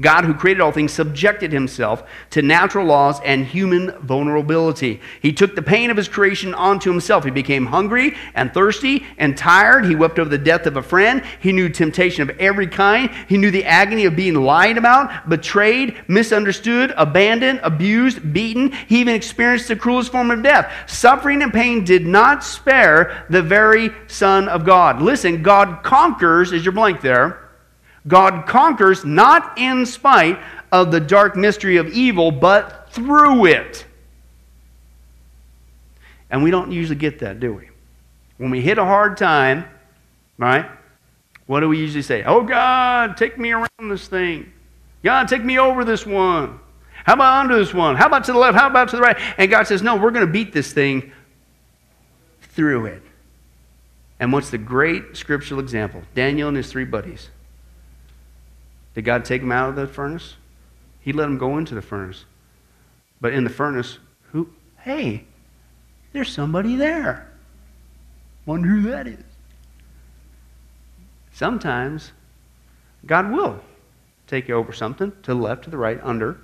[0.00, 5.02] God, who created all things, subjected himself to natural laws and human vulnerability.
[5.20, 7.24] He took the pain of his creation onto himself.
[7.24, 9.84] He became hungry and thirsty and tired.
[9.84, 11.22] He wept over the death of a friend.
[11.40, 13.10] He knew temptation of every kind.
[13.28, 18.72] He knew the agony of being lied about, betrayed, misunderstood, abandoned, abused, beaten.
[18.72, 20.72] He even experienced the cruelest form of death.
[20.90, 25.02] Suffering and pain did not spare the very Son of God.
[25.02, 27.41] Listen, God conquers, is your blank there
[28.06, 30.38] God conquers not in spite
[30.72, 33.84] of the dark mystery of evil, but through it.
[36.30, 37.68] And we don't usually get that, do we?
[38.38, 39.66] When we hit a hard time,
[40.38, 40.68] right?
[41.46, 42.24] What do we usually say?
[42.24, 44.52] Oh, God, take me around this thing.
[45.02, 46.58] God, take me over this one.
[47.04, 47.96] How about under this one?
[47.96, 48.56] How about to the left?
[48.56, 49.18] How about to the right?
[49.36, 51.12] And God says, No, we're going to beat this thing
[52.40, 53.02] through it.
[54.20, 56.02] And what's the great scriptural example?
[56.14, 57.28] Daniel and his three buddies.
[58.94, 60.34] Did God take them out of the furnace?
[61.00, 62.24] He let them go into the furnace.
[63.20, 63.98] But in the furnace,
[64.30, 64.48] who?
[64.78, 65.24] Hey,
[66.12, 67.30] there's somebody there.
[68.44, 69.22] Wonder who that is.
[71.32, 72.12] Sometimes
[73.06, 73.60] God will
[74.26, 76.38] take you over something to the left, to the right, under.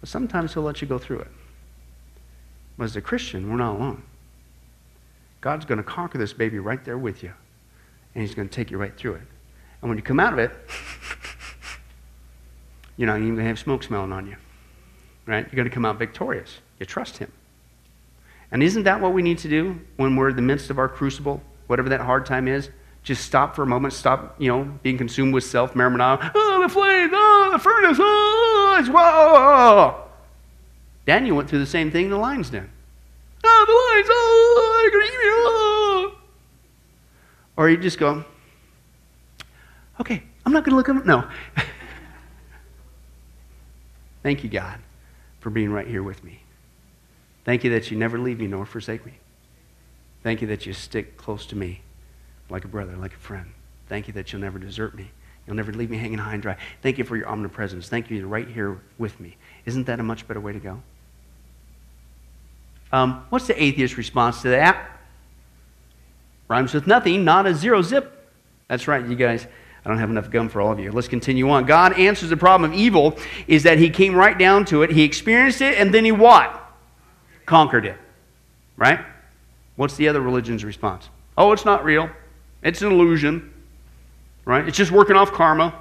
[0.00, 1.30] But sometimes He'll let you go through it.
[2.78, 4.02] But as a Christian, we're not alone.
[5.40, 7.32] God's going to conquer this baby right there with you,
[8.14, 9.26] and He's going to take you right through it.
[9.84, 10.50] And when you come out of it,
[12.96, 14.36] you're not even going to have smoke smelling on you.
[15.26, 15.44] Right?
[15.44, 16.56] You're going to come out victorious.
[16.80, 17.30] You trust Him.
[18.50, 20.88] And isn't that what we need to do when we're in the midst of our
[20.88, 22.70] crucible, whatever that hard time is?
[23.02, 26.30] Just stop for a moment, stop, you know, being consumed with self, Marimoniah.
[26.34, 30.02] Oh, the flames, oh, the furnace, oh, it's whoa.
[31.04, 32.70] Daniel went through the same thing in the lion's den.
[33.44, 36.18] Oh, the lions, oh, they're going to eat me, oh.
[37.58, 38.24] Or you just go,
[40.00, 41.06] okay, I'm not going to look at them.
[41.06, 41.28] No.
[44.22, 44.80] Thank you, God,
[45.40, 46.40] for being right here with me.
[47.44, 49.18] Thank you that you never leave me nor forsake me.
[50.22, 51.82] Thank you that you stick close to me
[52.48, 53.52] like a brother, like a friend.
[53.88, 55.10] Thank you that you'll never desert me.
[55.46, 56.56] You'll never leave me hanging high and dry.
[56.82, 57.88] Thank you for your omnipresence.
[57.88, 59.36] Thank you you're right here with me.
[59.66, 60.82] Isn't that a much better way to go?
[62.92, 64.90] Um, what's the atheist response to that?
[66.48, 68.32] Rhymes with nothing, not a zero zip.
[68.68, 69.46] That's right, you guys.
[69.84, 70.90] I don't have enough gum for all of you.
[70.90, 71.66] Let's continue on.
[71.66, 74.90] God answers the problem of evil is that he came right down to it.
[74.90, 76.60] He experienced it and then he what?
[77.44, 77.98] Conquered it.
[78.76, 79.04] Right?
[79.76, 81.10] What's the other religion's response?
[81.36, 82.08] Oh, it's not real.
[82.62, 83.52] It's an illusion.
[84.46, 84.66] Right?
[84.66, 85.78] It's just working off karma.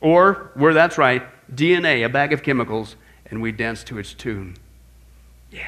[0.00, 1.22] Or, where that's right,
[1.54, 4.56] DNA, a bag of chemicals, and we dance to its tune.
[5.50, 5.62] Yeah.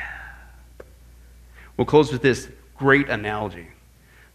[1.77, 3.69] We'll close with this great analogy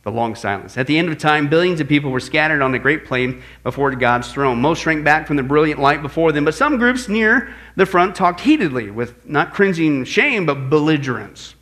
[0.03, 0.77] the long silence.
[0.77, 3.91] At the end of time, billions of people were scattered on the great plain before
[3.91, 4.61] God's throne.
[4.61, 8.15] Most shrank back from the brilliant light before them, but some groups near the front
[8.15, 11.55] talked heatedly with not cringing shame, but belligerence.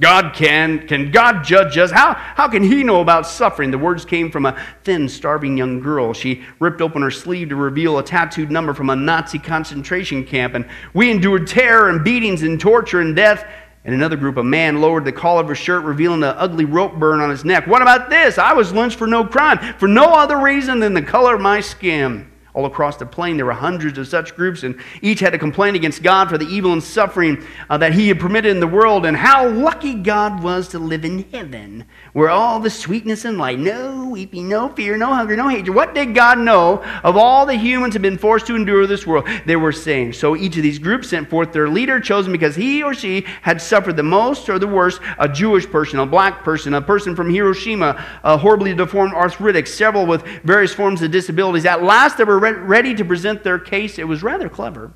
[0.00, 1.90] God can, can God judge us?
[1.90, 3.70] How, how can he know about suffering?
[3.70, 6.14] The words came from a thin, starving young girl.
[6.14, 10.54] She ripped open her sleeve to reveal a tattooed number from a Nazi concentration camp.
[10.54, 13.44] And we endured terror and beatings and torture and death.
[13.84, 16.96] And another group, a man lowered the collar of his shirt, revealing an ugly rope
[16.96, 17.66] burn on his neck.
[17.66, 18.36] What about this?
[18.36, 21.60] I was lynched for no crime, for no other reason than the color of my
[21.60, 22.30] skin.
[22.52, 25.76] All across the plain, there were hundreds of such groups, and each had a complaint
[25.76, 29.06] against God for the evil and suffering uh, that He had permitted in the world,
[29.06, 33.60] and how lucky God was to live in heaven, where all the sweetness and light,
[33.60, 35.74] no weeping, no fear, no hunger, no hatred.
[35.74, 39.28] What did God know of all the humans had been forced to endure this world?
[39.46, 40.12] They were saying.
[40.14, 43.62] So each of these groups sent forth their leader, chosen because he or she had
[43.62, 47.32] suffered the most or the worst a Jewish person, a black person, a person from
[47.32, 51.64] Hiroshima, a horribly deformed arthritic, several with various forms of disabilities.
[51.64, 53.98] At last, they were re- ready to present their case.
[53.98, 54.92] It was rather clever.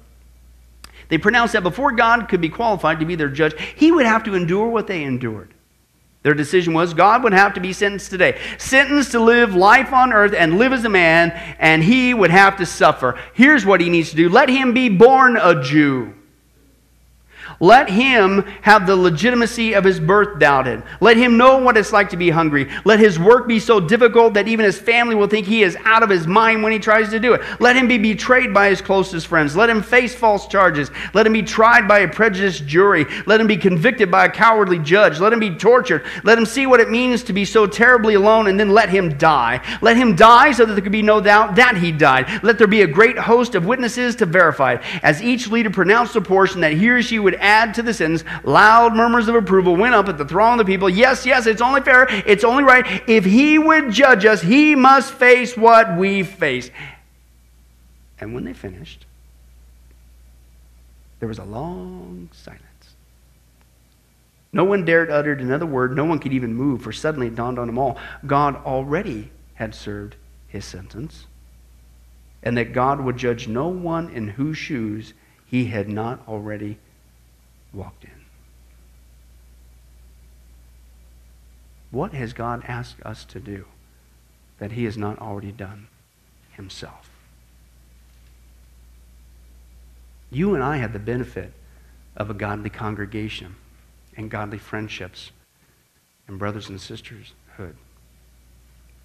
[1.08, 4.24] They pronounced that before God could be qualified to be their judge, he would have
[4.24, 5.53] to endure what they endured.
[6.24, 8.40] Their decision was God would have to be sentenced today.
[8.56, 12.56] Sentenced to live life on earth and live as a man, and he would have
[12.56, 13.20] to suffer.
[13.34, 16.14] Here's what he needs to do let him be born a Jew.
[17.64, 20.82] Let him have the legitimacy of his birth doubted.
[21.00, 22.68] Let him know what it's like to be hungry.
[22.84, 26.02] Let his work be so difficult that even his family will think he is out
[26.02, 27.40] of his mind when he tries to do it.
[27.60, 29.56] Let him be betrayed by his closest friends.
[29.56, 30.90] Let him face false charges.
[31.14, 33.06] Let him be tried by a prejudiced jury.
[33.24, 35.18] Let him be convicted by a cowardly judge.
[35.18, 36.04] Let him be tortured.
[36.22, 39.16] Let him see what it means to be so terribly alone and then let him
[39.16, 39.62] die.
[39.80, 42.42] Let him die so that there could be no doubt that he died.
[42.42, 44.82] Let there be a great host of witnesses to verify it.
[45.02, 48.24] As each leader pronounced a portion that he or she would add to the sentence,
[48.42, 50.90] loud murmurs of approval went up at the throng of the people.
[50.90, 53.08] Yes, yes, it's only fair, it's only right.
[53.08, 56.70] If he would judge us, he must face what we face.
[58.18, 59.06] And when they finished,
[61.20, 62.60] there was a long silence.
[64.52, 65.96] No one dared utter another word.
[65.96, 69.74] No one could even move, for suddenly it dawned on them all God already had
[69.74, 71.26] served his sentence,
[72.42, 75.12] and that God would judge no one in whose shoes
[75.46, 76.78] he had not already
[77.74, 78.10] walked in.
[81.90, 83.66] What has God asked us to do
[84.58, 85.88] that He has not already done
[86.52, 87.10] Himself?
[90.30, 91.52] You and I have the benefit
[92.16, 93.54] of a godly congregation
[94.16, 95.30] and godly friendships
[96.26, 97.74] and brothers and sistershood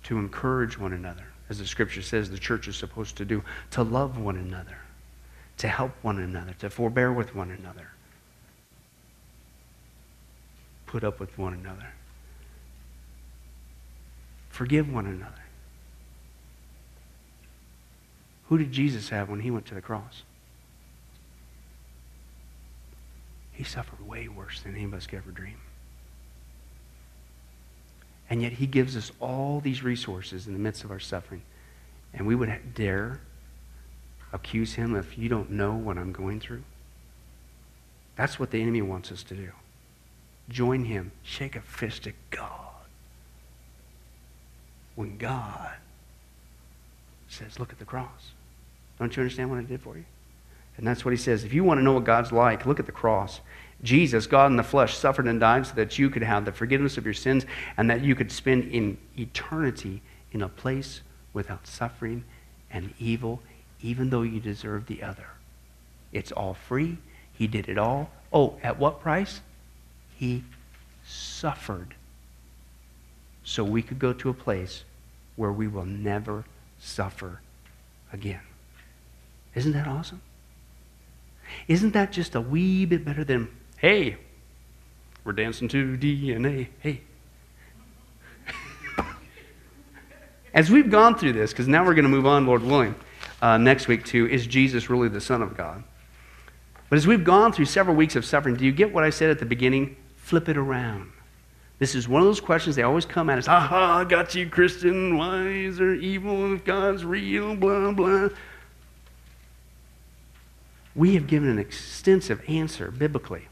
[0.04, 3.84] to encourage one another, as the scripture says the church is supposed to do, to
[3.84, 4.78] love one another,
[5.58, 7.90] to help one another, to forbear with one another
[10.90, 11.94] put up with one another.
[14.50, 15.44] Forgive one another.
[18.48, 20.24] Who did Jesus have when he went to the cross?
[23.52, 25.58] He suffered way worse than any of us could ever dream.
[28.28, 31.44] And yet he gives us all these resources in the midst of our suffering.
[32.16, 33.20] And we would dare
[34.34, 36.64] accuse him if you don't know what I'm going through.
[38.16, 39.52] That's what the enemy wants us to do.
[40.50, 41.12] Join him.
[41.24, 42.52] Shake a fist at God.
[44.95, 45.72] When God
[47.30, 48.32] says, look at the cross.
[48.97, 50.04] Don't you understand what I did for you?
[50.78, 51.43] And that's what he says.
[51.43, 53.39] If you want to know what God's like, look at the cross.
[53.84, 56.97] Jesus, God in the flesh, suffered and died so that you could have the forgiveness
[56.97, 57.45] of your sins
[57.78, 61.02] and that you could spend in eternity in a place
[61.34, 62.24] without suffering
[62.72, 63.41] and evil,
[63.82, 65.28] even though you deserve the other.
[66.12, 66.97] It's all free.
[67.34, 68.10] He did it all.
[68.34, 69.41] Oh, at what price?
[70.20, 70.44] He
[71.06, 71.96] suffered
[73.46, 74.84] so we could go to a place
[75.38, 76.44] where we will never
[76.78, 77.40] suffer
[78.12, 78.42] again.
[79.56, 80.22] Isn't that awesome?
[81.70, 83.48] Isn't that just a wee bit better than,
[83.78, 84.18] hey,
[85.24, 87.00] we're dancing to DNA, hey.
[90.54, 92.94] As we've gone through this, because now we're going to move on, Lord willing,
[93.42, 95.82] uh, next week to Is Jesus really the Son of God?
[96.90, 99.30] But as we've gone through several weeks of suffering, do you get what I said
[99.30, 99.96] at the beginning?
[100.30, 101.12] Flip it around.
[101.80, 103.48] This is one of those questions they always come at us.
[103.48, 105.18] Aha, got you, Christian.
[105.18, 107.56] Why is there evil if God's real?
[107.56, 108.30] Blah, blah.
[110.94, 113.48] We have given an extensive answer biblically.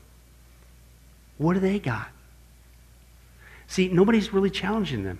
[1.37, 2.09] What do they got?
[3.65, 5.19] See, nobody's really challenging them.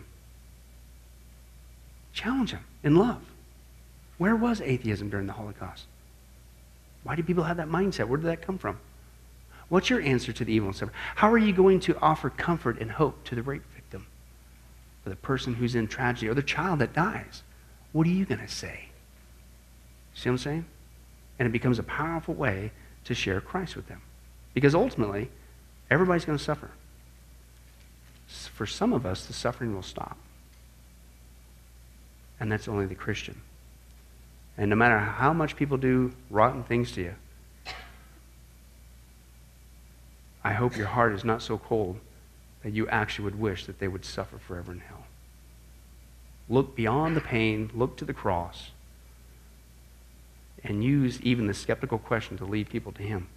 [2.14, 3.22] Challenge them in love.
[4.20, 5.86] Where was atheism during the Holocaust?
[7.04, 8.08] Why do people have that mindset?
[8.08, 8.78] Where did that come from?
[9.70, 10.98] What's your answer to the evil and suffering?
[11.16, 14.08] How are you going to offer comfort and hope to the rape victim,
[15.06, 17.44] or the person who's in tragedy, or the child that dies?
[17.92, 18.90] What are you going to say?
[20.14, 20.66] See what I'm saying?
[21.40, 22.72] And it becomes a powerful way
[23.06, 24.02] to share Christ with them.
[24.54, 25.30] Because ultimately,
[25.92, 26.72] everybody's going to suffer.
[28.28, 30.18] For some of us, the suffering will stop.
[32.40, 33.42] And that's only the Christian.
[34.58, 37.16] And no matter how much people do rotten things to you,
[40.48, 42.00] I hope your heart is not so cold
[42.64, 45.04] that you actually would wish that they would suffer forever in hell.
[46.48, 48.72] Look beyond the pain, look to the cross,
[50.64, 53.28] and use even the skeptical question to lead people to Him.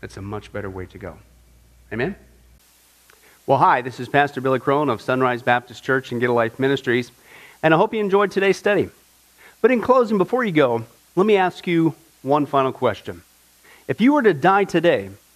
[0.00, 1.18] That's a much better way to go.
[1.92, 2.16] Amen?
[3.46, 6.58] Well, hi, this is Pastor Billy Crone of Sunrise Baptist Church and Get a Life
[6.58, 7.12] Ministries,
[7.62, 8.90] and I hope you enjoyed today's study.
[9.60, 13.22] But in closing, before you go, let me ask you one final question.
[13.86, 15.10] If you were to die today,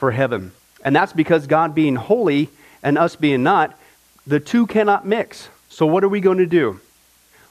[0.00, 0.50] for heaven.
[0.82, 2.48] And that's because God being holy
[2.82, 3.78] and us being not,
[4.26, 5.48] the two cannot mix.
[5.68, 6.80] So, what are we going to do?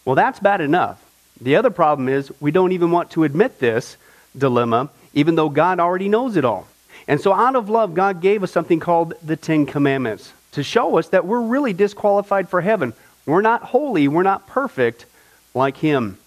[0.03, 1.01] Well, that's bad enough.
[1.39, 3.95] The other problem is we don't even want to admit this
[4.37, 6.67] dilemma, even though God already knows it all.
[7.07, 10.97] And so, out of love, God gave us something called the Ten Commandments to show
[10.97, 12.93] us that we're really disqualified for heaven.
[13.25, 15.05] We're not holy, we're not perfect
[15.53, 16.17] like Him.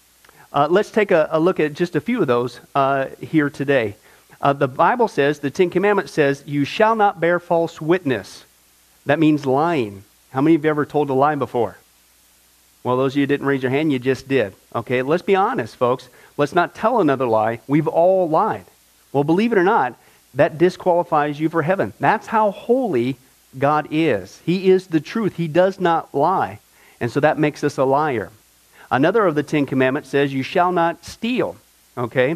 [0.53, 3.95] Uh, let's take a, a, look at just a few of those uh, here today.
[4.43, 8.43] Uh, the Bible says, the Ten Commandments says, You shall not bear false witness.
[9.05, 10.03] That means lying.
[10.31, 11.77] How many of you ever told a lie before?
[12.83, 14.53] Well, those of you didn't raise your hand, you just did.
[14.75, 16.09] Okay, let's be honest, folks.
[16.35, 17.61] Let's not tell another lie.
[17.67, 18.65] We've all lied.
[19.13, 19.97] Well, believe it or not,
[20.33, 21.93] that disqualifies you for heaven.
[22.01, 23.15] That's how holy
[23.57, 24.41] God is.
[24.45, 25.37] He is the truth.
[25.37, 26.59] He does not lie.
[26.99, 28.29] And so that makes us a liar.
[28.91, 31.55] Another of the Ten Commandments says, You shall not steal.
[31.97, 32.35] Okay?